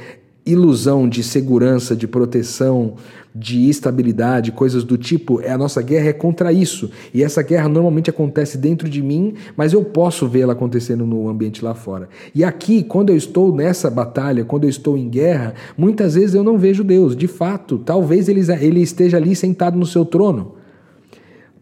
ilusão 0.44 1.08
de 1.08 1.22
segurança, 1.22 1.94
de 1.94 2.08
proteção, 2.08 2.94
de 3.34 3.68
estabilidade, 3.68 4.52
coisas 4.52 4.84
do 4.84 4.98
tipo, 4.98 5.40
é 5.40 5.50
a 5.50 5.56
nossa 5.58 5.80
guerra 5.80 6.08
é 6.08 6.12
contra 6.12 6.52
isso. 6.52 6.90
E 7.14 7.22
essa 7.22 7.42
guerra 7.42 7.68
normalmente 7.68 8.10
acontece 8.10 8.58
dentro 8.58 8.88
de 8.88 9.00
mim, 9.02 9.34
mas 9.56 9.72
eu 9.72 9.82
posso 9.84 10.28
vê-la 10.28 10.52
acontecendo 10.52 11.06
no 11.06 11.28
ambiente 11.28 11.64
lá 11.64 11.74
fora. 11.74 12.08
E 12.34 12.44
aqui, 12.44 12.82
quando 12.82 13.10
eu 13.10 13.16
estou 13.16 13.54
nessa 13.54 13.88
batalha, 13.88 14.44
quando 14.44 14.64
eu 14.64 14.70
estou 14.70 14.98
em 14.98 15.08
guerra, 15.08 15.54
muitas 15.78 16.14
vezes 16.14 16.34
eu 16.34 16.44
não 16.44 16.58
vejo 16.58 16.84
Deus. 16.84 17.16
De 17.16 17.26
fato, 17.26 17.78
talvez 17.78 18.28
ele, 18.28 18.42
ele 18.60 18.82
esteja 18.82 19.16
ali 19.16 19.34
sentado 19.34 19.78
no 19.78 19.86
seu 19.86 20.04
trono. 20.04 20.56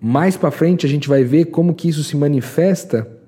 Mais 0.01 0.37
para 0.37 0.51
frente 0.51 0.87
a 0.87 0.89
gente 0.89 1.09
vai 1.09 1.23
ver 1.23 1.47
como 1.47 1.75
que 1.75 1.89
isso 1.89 2.03
se 2.03 2.17
manifesta 2.17 3.20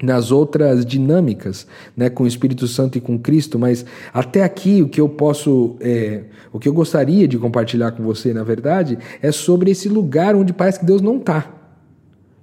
nas 0.00 0.30
outras 0.30 0.86
dinâmicas, 0.86 1.66
né, 1.96 2.08
com 2.08 2.24
o 2.24 2.26
Espírito 2.26 2.66
Santo 2.66 2.98
e 2.98 3.00
com 3.00 3.18
Cristo, 3.18 3.58
mas 3.58 3.84
até 4.12 4.42
aqui 4.42 4.82
o 4.82 4.88
que 4.88 5.00
eu 5.00 5.08
posso, 5.08 5.76
é, 5.80 6.24
o 6.52 6.58
que 6.58 6.68
eu 6.68 6.72
gostaria 6.72 7.28
de 7.28 7.38
compartilhar 7.38 7.92
com 7.92 8.02
você, 8.02 8.32
na 8.32 8.42
verdade, 8.42 8.98
é 9.20 9.30
sobre 9.30 9.70
esse 9.70 9.88
lugar 9.88 10.34
onde 10.34 10.52
parece 10.52 10.80
que 10.80 10.86
Deus 10.86 11.02
não 11.02 11.18
está. 11.18 11.52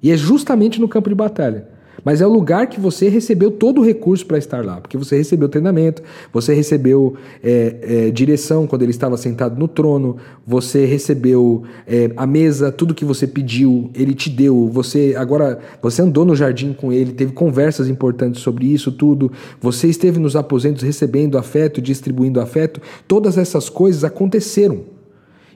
E 0.02 0.12
é 0.12 0.18
justamente 0.18 0.80
no 0.80 0.88
campo 0.88 1.10
de 1.10 1.16
batalha. 1.16 1.79
Mas 2.04 2.22
é 2.22 2.28
o 2.28 2.30
lugar 2.30 2.68
que 2.68 2.80
você 2.80 3.10
recebeu 3.10 3.52
todo 3.52 3.82
o 3.82 3.86
recurso 3.86 4.26
para 4.26 4.38
estar 4.38 4.64
lá, 4.64 4.80
porque 4.80 4.98
você 4.98 5.18
recebeu 5.18 5.50
treinamento, 5.50 6.02
você 6.32 6.54
recebeu 6.54 7.16
é, 7.44 8.08
é, 8.08 8.12
direção 8.12 8.68
quando 8.68 8.84
ele 8.84 8.92
estava 8.92 9.18
sentado 9.18 9.60
no 9.60 9.68
trono, 9.68 10.18
você 10.46 10.86
recebeu 10.86 11.64
é, 11.88 12.12
a 12.16 12.26
mesa, 12.26 12.72
tudo 12.72 12.94
que 12.94 13.06
você 13.06 13.28
pediu, 13.28 13.90
ele 13.94 14.14
te 14.14 14.30
deu. 14.30 14.68
Você 14.72 15.16
agora 15.18 15.60
você 15.82 16.02
andou 16.02 16.26
no 16.26 16.36
jardim 16.36 16.74
com 16.74 16.92
ele, 16.92 17.12
teve 17.12 17.34
conversas 17.34 17.88
importantes 17.88 18.42
sobre 18.42 18.66
isso 18.66 18.92
tudo. 18.92 19.32
Você 19.62 19.88
esteve 19.88 20.20
nos 20.20 20.36
aposentos 20.36 20.84
recebendo 20.84 21.38
afeto, 21.38 21.82
distribuindo 21.82 22.40
afeto. 22.40 22.82
Todas 23.08 23.38
essas 23.38 23.70
coisas 23.70 24.04
aconteceram. 24.04 24.82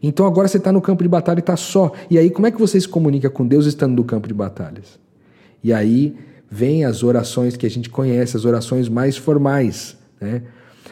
Então 0.01 0.25
agora 0.25 0.47
você 0.47 0.57
está 0.57 0.71
no 0.71 0.81
campo 0.81 1.01
de 1.01 1.09
batalha 1.09 1.39
e 1.39 1.41
está 1.41 1.55
só. 1.55 1.91
E 2.09 2.17
aí 2.17 2.29
como 2.29 2.47
é 2.47 2.51
que 2.51 2.59
você 2.59 2.79
se 2.79 2.87
comunica 2.87 3.29
com 3.29 3.47
Deus 3.47 3.65
estando 3.65 3.95
no 3.95 4.03
campo 4.03 4.27
de 4.27 4.33
batalhas? 4.33 4.99
E 5.63 5.71
aí 5.71 6.13
vem 6.53 6.85
as 6.85 7.01
orações 7.01 7.57
que 7.57 7.65
a 7.65 7.69
gente 7.69 7.89
conhece, 7.89 8.37
as 8.37 8.45
orações 8.45 8.87
mais 8.87 9.17
formais, 9.17 9.97
né? 10.21 10.43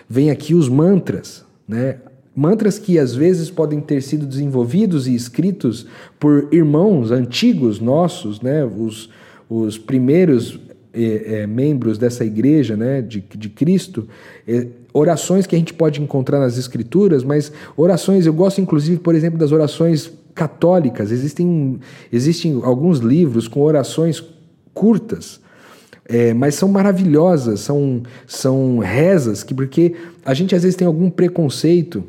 Vem 0.10 0.32
aqui 0.32 0.56
os 0.56 0.68
mantras, 0.68 1.46
né? 1.68 1.98
Mantras 2.36 2.80
que 2.80 2.98
às 2.98 3.14
vezes 3.14 3.52
podem 3.52 3.80
ter 3.80 4.02
sido 4.02 4.26
desenvolvidos 4.26 5.08
e 5.08 5.14
escritos 5.14 5.86
por 6.20 6.48
irmãos 6.52 7.12
antigos 7.12 7.80
nossos, 7.80 8.42
né? 8.42 8.66
Os, 8.66 9.12
os 9.48 9.78
primeiros 9.78 10.60
é, 10.92 11.42
é, 11.42 11.48
membros 11.48 12.00
dessa 12.00 12.26
igreja, 12.26 12.76
né? 12.76 13.00
De, 13.00 13.22
de 13.22 13.50
Cristo, 13.50 14.08
é, 14.48 14.66
orações 14.92 15.46
que 15.46 15.56
a 15.56 15.60
gente 15.60 15.76
pode 15.76 16.02
encontrar 16.02 16.40
nas 16.40 16.58
escrituras, 16.58 17.24
mas 17.24 17.52
orações, 17.78 18.26
eu 18.26 18.34
gosto 18.34 18.60
inclusive, 18.60 18.98
por 18.98 19.14
exemplo, 19.14 19.38
das 19.38 19.52
orações 19.52 20.12
católicas. 20.34 21.12
Existem, 21.12 21.80
existem 22.12 22.60
alguns 22.64 22.98
livros 22.98 23.48
com 23.48 23.62
orações 23.62 24.24
curtas, 24.74 25.40
é, 26.06 26.34
mas 26.34 26.56
são 26.56 26.68
maravilhosas, 26.70 27.62
são, 27.62 28.04
são 28.28 28.80
rezas 28.80 29.44
que, 29.44 29.54
porque 29.54 29.96
a 30.26 30.34
gente 30.34 30.56
às 30.56 30.64
vezes 30.64 30.76
tem 30.76 30.86
algum 30.86 31.10
preconceito 31.10 32.04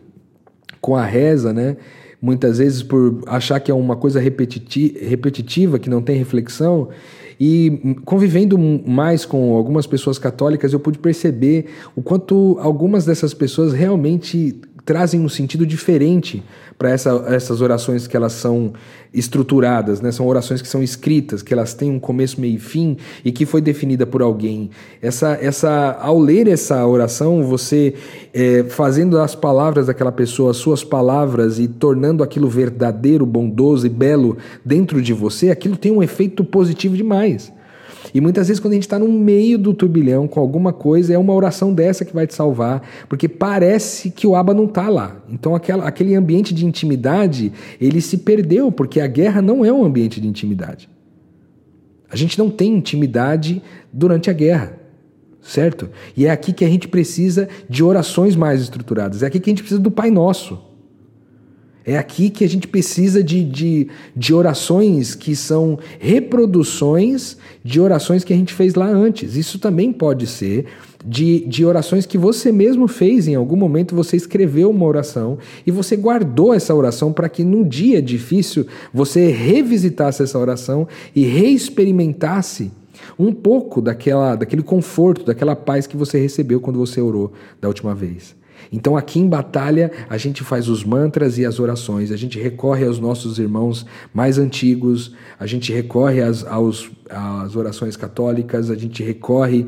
com 0.80 0.96
a 0.96 1.04
reza, 1.04 1.52
né? 1.52 1.76
Muitas 2.20 2.58
vezes 2.58 2.82
por 2.82 3.22
achar 3.26 3.58
que 3.60 3.70
é 3.70 3.74
uma 3.74 3.96
coisa 3.96 4.20
repetiti 4.20 4.96
repetitiva, 5.00 5.78
que 5.78 5.90
não 5.90 6.00
tem 6.00 6.16
reflexão. 6.16 6.88
E 7.40 7.96
convivendo 8.04 8.56
mais 8.58 9.24
com 9.24 9.56
algumas 9.56 9.86
pessoas 9.86 10.18
católicas, 10.18 10.72
eu 10.72 10.78
pude 10.78 10.98
perceber 10.98 11.66
o 11.96 12.02
quanto 12.02 12.56
algumas 12.60 13.04
dessas 13.04 13.34
pessoas 13.34 13.72
realmente 13.72 14.60
trazem 14.84 15.20
um 15.20 15.28
sentido 15.28 15.64
diferente 15.64 16.42
para 16.78 16.90
essa, 16.90 17.10
essas 17.28 17.60
orações 17.60 18.06
que 18.06 18.16
elas 18.16 18.32
são 18.32 18.72
estruturadas, 19.14 20.00
né? 20.00 20.10
São 20.10 20.26
orações 20.26 20.60
que 20.60 20.68
são 20.68 20.82
escritas, 20.82 21.42
que 21.42 21.52
elas 21.52 21.74
têm 21.74 21.90
um 21.90 22.00
começo, 22.00 22.40
meio 22.40 22.56
e 22.56 22.58
fim 22.58 22.96
e 23.24 23.30
que 23.30 23.46
foi 23.46 23.60
definida 23.60 24.06
por 24.06 24.22
alguém. 24.22 24.70
Essa, 25.00 25.38
essa, 25.40 25.96
ao 26.00 26.18
ler 26.18 26.48
essa 26.48 26.84
oração, 26.86 27.44
você 27.44 27.94
é, 28.34 28.64
fazendo 28.64 29.18
as 29.18 29.34
palavras 29.34 29.86
daquela 29.86 30.12
pessoa, 30.12 30.52
suas 30.52 30.82
palavras 30.82 31.58
e 31.58 31.68
tornando 31.68 32.22
aquilo 32.22 32.48
verdadeiro, 32.48 33.24
bondoso 33.24 33.86
e 33.86 33.90
belo 33.90 34.36
dentro 34.64 35.00
de 35.00 35.12
você, 35.12 35.50
aquilo 35.50 35.76
tem 35.76 35.92
um 35.92 36.02
efeito 36.02 36.42
positivo 36.44 36.96
demais. 36.96 37.52
E 38.14 38.20
muitas 38.20 38.48
vezes, 38.48 38.60
quando 38.60 38.72
a 38.72 38.76
gente 38.76 38.84
está 38.84 38.98
no 38.98 39.08
meio 39.08 39.58
do 39.58 39.72
turbilhão 39.72 40.28
com 40.28 40.38
alguma 40.38 40.72
coisa, 40.72 41.14
é 41.14 41.18
uma 41.18 41.32
oração 41.32 41.72
dessa 41.72 42.04
que 42.04 42.14
vai 42.14 42.26
te 42.26 42.34
salvar, 42.34 42.82
porque 43.08 43.28
parece 43.28 44.10
que 44.10 44.26
o 44.26 44.36
Aba 44.36 44.52
não 44.52 44.64
está 44.66 44.88
lá. 44.88 45.16
Então, 45.30 45.54
aquela, 45.54 45.86
aquele 45.86 46.14
ambiente 46.14 46.52
de 46.52 46.66
intimidade, 46.66 47.52
ele 47.80 48.00
se 48.00 48.18
perdeu, 48.18 48.70
porque 48.70 49.00
a 49.00 49.06
guerra 49.06 49.40
não 49.40 49.64
é 49.64 49.72
um 49.72 49.84
ambiente 49.84 50.20
de 50.20 50.28
intimidade. 50.28 50.90
A 52.10 52.16
gente 52.16 52.38
não 52.38 52.50
tem 52.50 52.76
intimidade 52.76 53.62
durante 53.90 54.28
a 54.28 54.34
guerra, 54.34 54.78
certo? 55.40 55.88
E 56.14 56.26
é 56.26 56.30
aqui 56.30 56.52
que 56.52 56.64
a 56.64 56.68
gente 56.68 56.86
precisa 56.86 57.48
de 57.66 57.82
orações 57.82 58.36
mais 58.36 58.60
estruturadas, 58.60 59.22
é 59.22 59.26
aqui 59.26 59.40
que 59.40 59.48
a 59.48 59.52
gente 59.52 59.62
precisa 59.62 59.80
do 59.80 59.90
Pai 59.90 60.10
Nosso. 60.10 60.71
É 61.84 61.98
aqui 61.98 62.30
que 62.30 62.44
a 62.44 62.48
gente 62.48 62.68
precisa 62.68 63.22
de, 63.22 63.42
de, 63.44 63.88
de 64.14 64.32
orações 64.32 65.14
que 65.14 65.34
são 65.34 65.78
reproduções 65.98 67.36
de 67.64 67.80
orações 67.80 68.24
que 68.24 68.32
a 68.32 68.36
gente 68.36 68.52
fez 68.52 68.74
lá 68.74 68.86
antes. 68.86 69.36
Isso 69.36 69.58
também 69.58 69.92
pode 69.92 70.26
ser 70.26 70.66
de, 71.04 71.40
de 71.46 71.64
orações 71.64 72.06
que 72.06 72.16
você 72.16 72.52
mesmo 72.52 72.86
fez 72.86 73.26
em 73.26 73.34
algum 73.34 73.56
momento, 73.56 73.94
você 73.94 74.16
escreveu 74.16 74.70
uma 74.70 74.86
oração 74.86 75.38
e 75.66 75.70
você 75.70 75.96
guardou 75.96 76.54
essa 76.54 76.74
oração 76.74 77.12
para 77.12 77.28
que 77.28 77.42
num 77.44 77.66
dia 77.66 78.00
difícil 78.00 78.66
você 78.92 79.28
revisitasse 79.28 80.22
essa 80.22 80.38
oração 80.38 80.86
e 81.14 81.24
reexperimentasse 81.24 82.70
um 83.18 83.32
pouco 83.32 83.80
daquela, 83.80 84.36
daquele 84.36 84.62
conforto, 84.62 85.24
daquela 85.24 85.56
paz 85.56 85.86
que 85.86 85.96
você 85.96 86.20
recebeu 86.20 86.60
quando 86.60 86.78
você 86.78 87.00
orou 87.00 87.32
da 87.60 87.68
última 87.68 87.94
vez. 87.94 88.34
Então, 88.70 88.96
aqui 88.96 89.18
em 89.18 89.28
Batalha, 89.28 89.90
a 90.08 90.16
gente 90.16 90.44
faz 90.44 90.68
os 90.68 90.84
mantras 90.84 91.38
e 91.38 91.46
as 91.46 91.58
orações, 91.58 92.12
a 92.12 92.16
gente 92.16 92.38
recorre 92.38 92.84
aos 92.86 92.98
nossos 92.98 93.38
irmãos 93.38 93.86
mais 94.12 94.38
antigos, 94.38 95.14
a 95.38 95.46
gente 95.46 95.72
recorre 95.72 96.20
às, 96.20 96.44
aos, 96.44 96.90
às 97.08 97.56
orações 97.56 97.96
católicas, 97.96 98.70
a 98.70 98.74
gente 98.74 99.02
recorre 99.02 99.66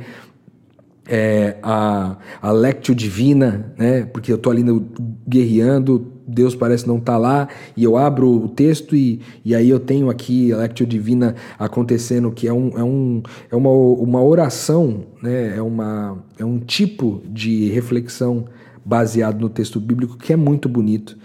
é, 1.07 1.57
a, 1.63 2.17
a 2.41 2.53
Lectio 2.53 2.95
Divina, 2.95 3.73
né? 3.77 4.05
porque 4.05 4.33
eu 4.33 4.37
estou 4.37 4.53
ali 4.53 4.63
no, 4.63 4.87
guerreando, 5.27 6.13
Deus 6.27 6.55
parece 6.55 6.87
não 6.87 6.97
estar 6.97 7.13
tá 7.13 7.19
lá, 7.19 7.49
e 7.77 7.85
eu 7.85 7.97
abro 7.97 8.29
o 8.45 8.49
texto 8.49 8.97
e, 8.97 9.21
e 9.45 9.55
aí 9.55 9.69
eu 9.69 9.79
tenho 9.79 10.09
aqui 10.09 10.53
a 10.53 10.59
Lectio 10.59 10.87
Divina 10.87 11.35
acontecendo, 11.59 12.31
que 12.31 12.49
é, 12.49 12.53
um, 12.53 12.71
é, 12.79 12.83
um, 12.83 13.23
é 13.51 13.57
uma, 13.57 13.71
uma 13.71 14.23
oração, 14.23 15.05
né? 15.23 15.57
é, 15.57 15.63
uma, 15.63 16.19
é 16.39 16.45
um 16.45 16.59
tipo 16.59 17.23
de 17.27 17.69
reflexão 17.69 18.47
baseado 18.85 19.40
no 19.40 19.49
texto 19.49 19.81
bíblico 19.81 20.16
que 20.16 20.33
é 20.33 20.37
muito 20.37 20.68
bonito. 20.68 21.16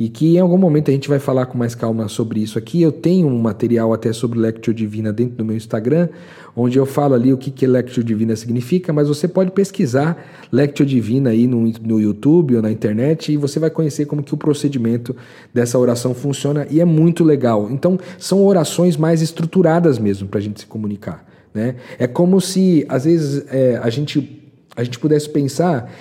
e 0.00 0.08
que 0.08 0.36
em 0.36 0.38
algum 0.38 0.56
momento 0.56 0.90
a 0.90 0.94
gente 0.94 1.08
vai 1.08 1.18
falar 1.18 1.46
com 1.46 1.58
mais 1.58 1.74
calma 1.74 2.06
sobre 2.06 2.40
isso 2.40 2.56
aqui. 2.56 2.80
Eu 2.80 2.92
tenho 2.92 3.26
um 3.26 3.36
material 3.40 3.92
até 3.92 4.12
sobre 4.12 4.38
Lectio 4.38 4.72
Divina 4.72 5.12
dentro 5.12 5.34
do 5.34 5.44
meu 5.44 5.56
Instagram, 5.56 6.08
onde 6.54 6.78
eu 6.78 6.86
falo 6.86 7.14
ali 7.14 7.32
o 7.32 7.36
que, 7.36 7.50
que 7.50 7.66
Lectio 7.66 8.04
Divina 8.04 8.36
significa, 8.36 8.92
mas 8.92 9.08
você 9.08 9.26
pode 9.26 9.50
pesquisar 9.50 10.16
Lectio 10.52 10.86
Divina 10.86 11.30
aí 11.30 11.48
no, 11.48 11.68
no 11.82 12.00
YouTube 12.00 12.54
ou 12.54 12.62
na 12.62 12.70
internet 12.70 13.32
e 13.32 13.36
você 13.36 13.58
vai 13.58 13.70
conhecer 13.70 14.04
como 14.06 14.22
que 14.22 14.32
o 14.32 14.36
procedimento 14.36 15.16
dessa 15.52 15.76
oração 15.76 16.14
funciona 16.14 16.64
e 16.70 16.80
é 16.80 16.84
muito 16.84 17.24
legal. 17.24 17.68
Então, 17.68 17.98
são 18.18 18.44
orações 18.44 18.96
mais 18.96 19.20
estruturadas 19.20 19.98
mesmo 19.98 20.28
para 20.28 20.38
a 20.38 20.42
gente 20.42 20.60
se 20.60 20.66
comunicar. 20.66 21.26
Né? 21.52 21.74
É 21.98 22.06
como 22.06 22.40
se, 22.40 22.86
às 22.88 23.04
vezes, 23.04 23.44
é, 23.50 23.80
a 23.82 23.90
gente 23.90 24.37
a 24.78 24.84
gente 24.84 24.96
pudesse 24.96 25.28
pensar 25.28 25.92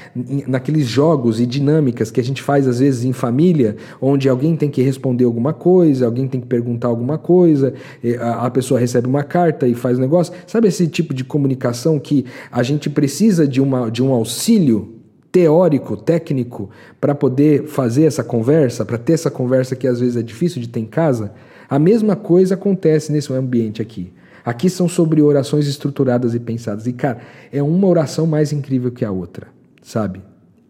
naqueles 0.47 0.85
jogos 0.85 1.39
e 1.39 1.47
dinâmicas 1.47 2.11
que 2.11 2.21
a 2.21 2.23
gente 2.23 2.43
faz 2.43 2.67
às 2.67 2.77
vezes 2.77 3.03
em 3.03 3.11
família, 3.11 3.75
onde 3.99 4.29
alguém 4.29 4.55
tem 4.55 4.69
que 4.69 4.83
responder 4.83 5.25
alguma 5.25 5.51
coisa, 5.51 6.05
alguém 6.05 6.27
tem 6.27 6.39
que 6.39 6.45
perguntar 6.45 6.87
alguma 6.87 7.17
coisa, 7.17 7.73
a 8.21 8.47
pessoa 8.51 8.79
recebe 8.79 9.07
uma 9.07 9.23
carta 9.23 9.67
e 9.67 9.73
faz 9.73 9.97
um 9.97 10.01
negócio. 10.01 10.31
Sabe 10.45 10.67
esse 10.67 10.87
tipo 10.87 11.11
de 11.11 11.23
comunicação 11.23 11.97
que 11.97 12.25
a 12.51 12.61
gente 12.61 12.87
precisa 12.87 13.47
de, 13.47 13.59
uma, 13.59 13.89
de 13.89 14.03
um 14.03 14.13
auxílio 14.13 14.93
teórico, 15.31 15.97
técnico, 15.97 16.69
para 17.01 17.15
poder 17.15 17.65
fazer 17.65 18.03
essa 18.03 18.23
conversa, 18.23 18.85
para 18.85 18.99
ter 18.99 19.13
essa 19.13 19.31
conversa 19.31 19.75
que 19.75 19.87
às 19.87 19.99
vezes 19.99 20.15
é 20.15 20.21
difícil 20.21 20.61
de 20.61 20.69
ter 20.69 20.81
em 20.81 20.85
casa? 20.85 21.33
A 21.67 21.79
mesma 21.79 22.15
coisa 22.15 22.53
acontece 22.53 23.11
nesse 23.11 23.33
ambiente 23.33 23.81
aqui. 23.81 24.13
Aqui 24.47 24.69
são 24.69 24.87
sobre 24.87 25.21
orações 25.21 25.67
estruturadas 25.67 26.33
e 26.33 26.39
pensadas. 26.39 26.87
E, 26.87 26.93
cara, 26.93 27.19
é 27.51 27.61
uma 27.61 27.85
oração 27.85 28.25
mais 28.25 28.53
incrível 28.53 28.89
que 28.89 29.03
a 29.03 29.11
outra, 29.11 29.49
sabe? 29.83 30.21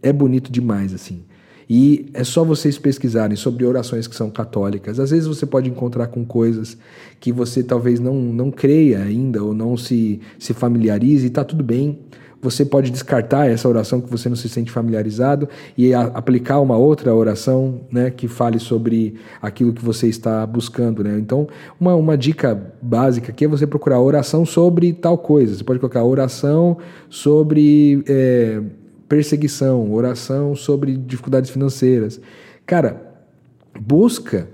É 0.01 0.11
bonito 0.11 0.51
demais, 0.51 0.95
assim. 0.95 1.23
E 1.69 2.09
é 2.11 2.23
só 2.23 2.43
vocês 2.43 2.79
pesquisarem 2.79 3.37
sobre 3.37 3.63
orações 3.67 4.07
que 4.07 4.15
são 4.15 4.31
católicas. 4.31 4.99
Às 4.99 5.11
vezes 5.11 5.27
você 5.27 5.45
pode 5.45 5.69
encontrar 5.69 6.07
com 6.07 6.25
coisas 6.25 6.75
que 7.19 7.31
você 7.31 7.61
talvez 7.61 7.99
não, 7.99 8.15
não 8.15 8.49
creia 8.49 9.03
ainda 9.03 9.43
ou 9.43 9.53
não 9.53 9.77
se, 9.77 10.21
se 10.39 10.55
familiarize, 10.55 11.27
e 11.27 11.29
tá 11.29 11.43
tudo 11.43 11.63
bem. 11.63 11.99
Você 12.49 12.63
pode 12.63 12.89
descartar 12.89 13.49
essa 13.49 13.67
oração 13.67 13.99
que 13.99 14.09
você 14.09 14.29
não 14.29 14.35
se 14.37 14.47
sente 14.47 14.71
familiarizado 14.71 15.49
e 15.77 15.93
a, 15.93 16.03
aplicar 16.03 16.61
uma 16.61 16.77
outra 16.77 17.13
oração 17.13 17.81
né, 17.91 18.09
que 18.09 18.25
fale 18.29 18.57
sobre 18.57 19.15
aquilo 19.41 19.73
que 19.73 19.83
você 19.83 20.07
está 20.07 20.45
buscando. 20.45 21.03
Né? 21.03 21.17
Então, 21.19 21.45
uma, 21.77 21.93
uma 21.93 22.17
dica 22.17 22.73
básica 22.81 23.31
aqui 23.31 23.43
é 23.43 23.47
você 23.49 23.67
procurar 23.67 23.99
oração 23.99 24.45
sobre 24.45 24.93
tal 24.93 25.17
coisa. 25.17 25.55
Você 25.55 25.63
pode 25.63 25.79
colocar 25.79 26.05
oração 26.05 26.77
sobre 27.09 28.01
é, 28.07 28.61
perseguição, 29.09 29.91
oração 29.91 30.55
sobre 30.55 30.95
dificuldades 30.95 31.49
financeiras. 31.49 32.21
Cara, 32.65 33.01
busca 33.77 34.47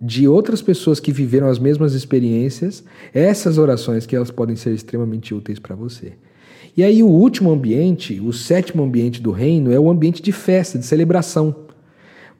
de 0.00 0.26
outras 0.26 0.62
pessoas 0.62 0.98
que 0.98 1.12
viveram 1.12 1.48
as 1.48 1.58
mesmas 1.58 1.92
experiências, 1.92 2.82
essas 3.12 3.58
orações 3.58 4.06
que 4.06 4.16
elas 4.16 4.30
podem 4.30 4.56
ser 4.56 4.72
extremamente 4.72 5.34
úteis 5.34 5.58
para 5.58 5.76
você. 5.76 6.14
E 6.76 6.82
aí 6.82 7.02
o 7.02 7.08
último 7.08 7.52
ambiente, 7.52 8.20
o 8.20 8.32
sétimo 8.32 8.82
ambiente 8.82 9.22
do 9.22 9.30
reino, 9.30 9.72
é 9.72 9.78
o 9.78 9.88
ambiente 9.88 10.20
de 10.20 10.32
festa, 10.32 10.78
de 10.78 10.84
celebração. 10.84 11.54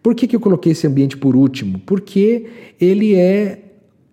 Por 0.03 0.15
que, 0.15 0.27
que 0.27 0.35
eu 0.35 0.41
coloquei 0.41 0.73
esse 0.73 0.87
ambiente 0.87 1.17
por 1.17 1.37
último? 1.37 1.79
Porque 1.87 2.47
ele 2.81 3.15
é, 3.15 3.61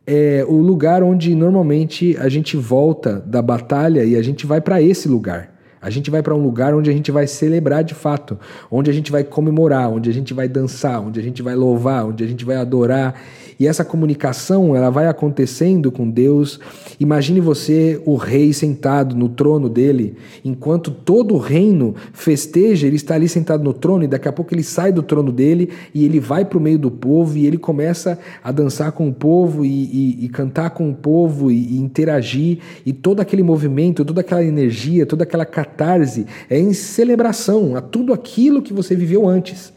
é 0.05 0.45
o 0.47 0.57
lugar 0.57 1.01
onde 1.03 1.33
normalmente 1.33 2.15
a 2.19 2.29
gente 2.29 2.55
volta 2.55 3.19
da 3.19 3.41
batalha 3.41 4.05
e 4.05 4.15
a 4.15 4.21
gente 4.21 4.45
vai 4.45 4.61
para 4.61 4.81
esse 4.81 5.07
lugar. 5.07 5.51
A 5.81 5.89
gente 5.89 6.11
vai 6.11 6.21
para 6.21 6.35
um 6.35 6.41
lugar 6.41 6.75
onde 6.75 6.91
a 6.91 6.93
gente 6.93 7.11
vai 7.11 7.25
celebrar 7.25 7.83
de 7.83 7.95
fato, 7.95 8.39
onde 8.69 8.91
a 8.91 8.93
gente 8.93 9.11
vai 9.11 9.23
comemorar, 9.23 9.89
onde 9.89 10.11
a 10.11 10.13
gente 10.13 10.31
vai 10.31 10.47
dançar, 10.47 11.01
onde 11.01 11.19
a 11.19 11.23
gente 11.23 11.41
vai 11.41 11.55
louvar, 11.55 12.05
onde 12.05 12.23
a 12.23 12.27
gente 12.27 12.45
vai 12.45 12.55
adorar. 12.55 13.19
E 13.61 13.67
essa 13.67 13.85
comunicação, 13.85 14.75
ela 14.75 14.89
vai 14.89 15.05
acontecendo 15.05 15.91
com 15.91 16.09
Deus. 16.09 16.59
Imagine 16.99 17.39
você, 17.39 18.01
o 18.07 18.15
rei 18.15 18.51
sentado 18.53 19.15
no 19.15 19.29
trono 19.29 19.69
dele, 19.69 20.15
enquanto 20.43 20.89
todo 20.89 21.35
o 21.35 21.37
reino 21.37 21.93
festeja, 22.11 22.87
ele 22.87 22.95
está 22.95 23.13
ali 23.13 23.29
sentado 23.29 23.63
no 23.63 23.71
trono 23.71 24.03
e 24.03 24.07
daqui 24.07 24.27
a 24.27 24.31
pouco 24.31 24.51
ele 24.51 24.63
sai 24.63 24.91
do 24.91 25.03
trono 25.03 25.31
dele 25.31 25.69
e 25.93 26.03
ele 26.03 26.19
vai 26.19 26.43
para 26.43 26.57
o 26.57 26.61
meio 26.61 26.79
do 26.79 26.89
povo 26.89 27.37
e 27.37 27.45
ele 27.45 27.59
começa 27.59 28.17
a 28.43 28.51
dançar 28.51 28.93
com 28.93 29.07
o 29.07 29.13
povo 29.13 29.63
e, 29.63 29.69
e, 29.69 30.25
e 30.25 30.29
cantar 30.29 30.71
com 30.71 30.89
o 30.89 30.95
povo 30.95 31.51
e, 31.51 31.75
e 31.75 31.77
interagir 31.77 32.57
e 32.83 32.91
todo 32.91 33.19
aquele 33.19 33.43
movimento, 33.43 34.03
toda 34.03 34.21
aquela 34.21 34.43
energia, 34.43 35.05
toda 35.05 35.21
aquela 35.21 35.45
catarse, 35.45 36.25
é 36.49 36.59
em 36.59 36.73
celebração 36.73 37.75
a 37.75 37.81
tudo 37.81 38.11
aquilo 38.11 38.59
que 38.59 38.73
você 38.73 38.95
viveu 38.95 39.29
antes. 39.29 39.71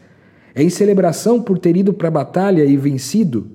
É 0.55 0.63
em 0.63 0.71
celebração 0.71 1.39
por 1.39 1.59
ter 1.59 1.77
ido 1.77 1.93
para 1.93 2.07
a 2.07 2.11
batalha 2.11 2.65
e 2.65 2.75
vencido, 2.75 3.53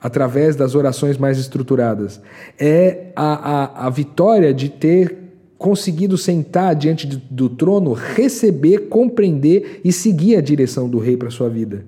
através 0.00 0.56
das 0.56 0.74
orações 0.74 1.18
mais 1.18 1.38
estruturadas. 1.38 2.20
É 2.58 3.12
a, 3.16 3.84
a, 3.84 3.86
a 3.86 3.90
vitória 3.90 4.52
de 4.52 4.68
ter 4.68 5.16
conseguido 5.58 6.18
sentar 6.18 6.74
diante 6.74 7.06
do, 7.06 7.16
do 7.30 7.48
trono, 7.48 7.92
receber, 7.92 8.88
compreender 8.88 9.80
e 9.84 9.90
seguir 9.92 10.36
a 10.36 10.40
direção 10.40 10.88
do 10.88 10.98
rei 10.98 11.16
para 11.16 11.30
sua 11.30 11.48
vida. 11.48 11.84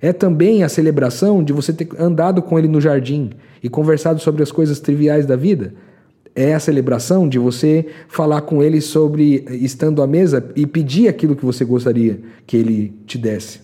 É 0.00 0.12
também 0.12 0.62
a 0.62 0.68
celebração 0.68 1.42
de 1.42 1.52
você 1.52 1.72
ter 1.72 1.88
andado 1.98 2.42
com 2.42 2.58
ele 2.58 2.68
no 2.68 2.80
jardim 2.80 3.30
e 3.62 3.68
conversado 3.68 4.20
sobre 4.20 4.42
as 4.42 4.52
coisas 4.52 4.78
triviais 4.78 5.26
da 5.26 5.34
vida 5.34 5.74
é 6.34 6.52
a 6.52 6.60
celebração 6.60 7.28
de 7.28 7.38
você 7.38 7.86
falar 8.08 8.40
com 8.42 8.62
ele 8.62 8.80
sobre 8.80 9.44
estando 9.50 10.02
à 10.02 10.06
mesa 10.06 10.50
e 10.56 10.66
pedir 10.66 11.08
aquilo 11.08 11.36
que 11.36 11.44
você 11.44 11.64
gostaria 11.64 12.20
que 12.46 12.56
ele 12.56 12.92
te 13.06 13.16
desse. 13.16 13.63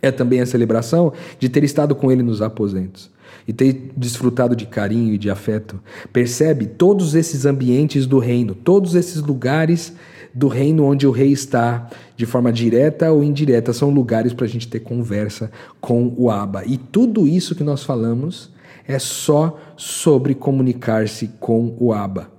É 0.00 0.10
também 0.10 0.40
a 0.40 0.46
celebração 0.46 1.12
de 1.38 1.48
ter 1.48 1.64
estado 1.64 1.94
com 1.94 2.10
ele 2.10 2.22
nos 2.22 2.40
aposentos 2.42 3.10
e 3.46 3.52
ter 3.52 3.92
desfrutado 3.96 4.54
de 4.54 4.66
carinho 4.66 5.14
e 5.14 5.18
de 5.18 5.30
afeto. 5.30 5.80
Percebe 6.12 6.66
todos 6.66 7.14
esses 7.14 7.46
ambientes 7.46 8.06
do 8.06 8.18
reino, 8.18 8.54
todos 8.54 8.94
esses 8.94 9.22
lugares 9.22 9.94
do 10.34 10.48
reino 10.48 10.84
onde 10.84 11.06
o 11.06 11.10
rei 11.10 11.32
está, 11.32 11.88
de 12.16 12.26
forma 12.26 12.52
direta 12.52 13.10
ou 13.10 13.24
indireta, 13.24 13.72
são 13.72 13.90
lugares 13.90 14.32
para 14.32 14.44
a 14.44 14.48
gente 14.48 14.68
ter 14.68 14.80
conversa 14.80 15.50
com 15.80 16.12
o 16.16 16.30
Abba. 16.30 16.62
E 16.66 16.76
tudo 16.76 17.26
isso 17.26 17.54
que 17.54 17.64
nós 17.64 17.82
falamos 17.82 18.50
é 18.86 18.98
só 18.98 19.58
sobre 19.76 20.34
comunicar-se 20.34 21.28
com 21.40 21.74
o 21.78 21.92
Abba. 21.92 22.30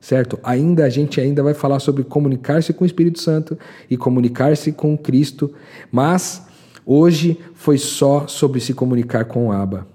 Certo? 0.00 0.38
Ainda 0.42 0.84
a 0.84 0.88
gente 0.88 1.20
ainda 1.20 1.42
vai 1.42 1.52
falar 1.52 1.80
sobre 1.80 2.04
comunicar-se 2.04 2.72
com 2.72 2.84
o 2.84 2.86
Espírito 2.86 3.20
Santo 3.20 3.58
e 3.90 3.96
comunicar-se 3.96 4.72
com 4.72 4.96
Cristo, 4.96 5.52
mas 5.90 6.46
hoje 6.88 7.38
foi 7.52 7.76
só 7.76 8.26
sobre 8.26 8.58
se 8.60 8.72
comunicar 8.72 9.26
com 9.26 9.48
o 9.48 9.52
Abba. 9.52 9.86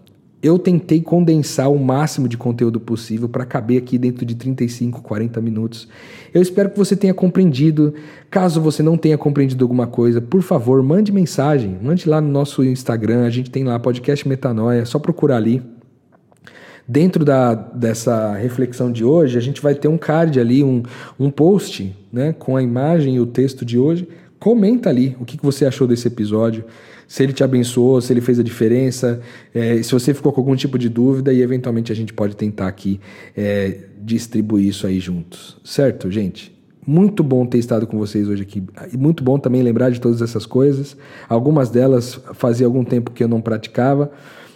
Eu 0.44 0.60
tentei 0.60 1.02
condensar 1.02 1.72
o 1.72 1.80
máximo 1.80 2.28
de 2.28 2.36
conteúdo 2.36 2.78
possível 2.78 3.30
para 3.30 3.46
caber 3.46 3.78
aqui 3.78 3.98
dentro 3.98 4.26
de 4.26 4.36
35, 4.36 5.02
40 5.02 5.40
minutos. 5.40 5.88
Eu 6.34 6.42
espero 6.42 6.70
que 6.70 6.78
você 6.78 6.98
tenha 6.98 7.14
compreendido. 7.14 7.94
Caso 8.30 8.60
você 8.60 8.84
não 8.84 8.98
tenha 8.98 9.18
compreendido 9.18 9.64
alguma 9.64 9.88
coisa, 9.88 10.20
por 10.20 10.42
favor, 10.42 10.84
mande 10.84 11.14
mensagem. 11.14 11.78
Mande 11.82 12.10
lá 12.10 12.20
no 12.20 12.28
nosso 12.28 12.62
Instagram. 12.62 13.26
A 13.26 13.30
gente 13.30 13.50
tem 13.50 13.64
lá 13.64 13.80
podcast 13.80 14.28
Metanoia. 14.28 14.82
É 14.82 14.86
só 14.86 15.00
procurar 15.00 15.38
ali. 15.38 15.64
Dentro 16.86 17.24
da, 17.24 17.54
dessa 17.54 18.34
reflexão 18.34 18.92
de 18.92 19.06
hoje, 19.06 19.38
a 19.38 19.42
gente 19.42 19.62
vai 19.62 19.74
ter 19.74 19.88
um 19.88 19.98
card 19.98 20.38
ali, 20.38 20.62
um, 20.62 20.84
um 21.18 21.32
post 21.32 21.96
né, 22.12 22.34
com 22.34 22.58
a 22.58 22.62
imagem 22.62 23.16
e 23.16 23.20
o 23.22 23.26
texto 23.26 23.64
de 23.64 23.80
hoje. 23.80 24.06
Comenta 24.44 24.90
ali 24.90 25.16
o 25.22 25.24
que, 25.24 25.38
que 25.38 25.46
você 25.46 25.66
achou 25.66 25.88
desse 25.88 26.06
episódio, 26.06 26.66
se 27.08 27.24
ele 27.24 27.32
te 27.32 27.46
abençoou, 27.46 28.02
se 28.02 28.12
ele 28.12 28.20
fez 28.20 28.38
a 28.38 28.44
diferença, 28.44 29.22
é, 29.56 29.82
se 29.82 29.90
você 29.90 30.14
ficou 30.14 30.34
com 30.34 30.42
algum 30.42 30.54
tipo 30.54 30.78
de 30.78 30.90
dúvida 30.90 31.32
e 31.32 31.42
eventualmente 31.42 31.94
a 31.94 31.96
gente 31.96 32.12
pode 32.12 32.36
tentar 32.36 32.68
aqui 32.68 33.00
é, 33.38 33.86
distribuir 34.02 34.68
isso 34.68 34.86
aí 34.86 35.00
juntos. 35.00 35.56
Certo, 35.64 36.12
gente? 36.12 36.54
Muito 36.86 37.24
bom 37.24 37.46
ter 37.46 37.58
estado 37.58 37.88
com 37.88 37.98
vocês 37.98 38.28
hoje 38.28 38.42
aqui. 38.42 38.62
E 38.92 38.98
muito 38.98 39.24
bom 39.24 39.40
também 39.40 39.64
lembrar 39.64 39.92
de 39.92 40.02
todas 40.02 40.22
essas 40.22 40.46
coisas. 40.46 40.98
Algumas 41.30 41.70
delas 41.70 42.20
fazia 42.34 42.68
algum 42.68 42.84
tempo 42.84 43.12
que 43.12 43.24
eu 43.24 43.30
não 43.30 43.40
praticava. 43.40 44.12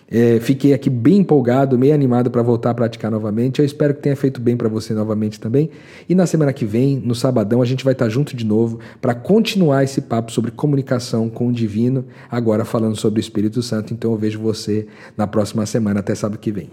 É, 0.10 0.40
fiquei 0.40 0.74
aqui 0.74 0.90
bem 0.90 1.18
empolgado, 1.18 1.78
meio 1.78 1.94
animado 1.94 2.32
para 2.32 2.42
voltar 2.42 2.72
a 2.72 2.74
praticar 2.74 3.12
novamente. 3.12 3.60
Eu 3.60 3.66
espero 3.66 3.94
que 3.94 4.02
tenha 4.02 4.16
feito 4.16 4.40
bem 4.40 4.56
para 4.56 4.70
você 4.70 4.94
novamente 4.94 5.40
também. 5.40 5.70
E 6.08 6.16
na 6.16 6.26
semana 6.26 6.54
que 6.54 6.66
vem, 6.66 6.98
no 6.98 7.14
sabadão, 7.14 7.62
a 7.62 7.66
gente 7.66 7.84
vai 7.84 7.94
estar 7.94 8.06
tá 8.06 8.10
junto 8.10 8.36
de 8.36 8.46
novo 8.46 8.80
para 9.02 9.14
continuar 9.14 9.84
esse 9.84 10.02
papo 10.02 10.32
sobre 10.32 10.52
comunicação 10.52 11.30
com 11.30 11.48
o 11.48 11.52
divino, 11.52 12.06
agora 12.32 12.64
falando 12.64 12.96
sobre 12.96 13.20
o 13.20 13.22
Espírito 13.22 13.62
Santo. 13.62 13.94
Então 13.94 14.12
eu 14.12 14.18
vejo 14.18 14.40
você 14.40 14.88
na 15.18 15.28
próxima 15.28 15.66
semana, 15.66 16.00
até 16.00 16.16
sábado 16.16 16.40
que 16.40 16.52
vem. 16.52 16.70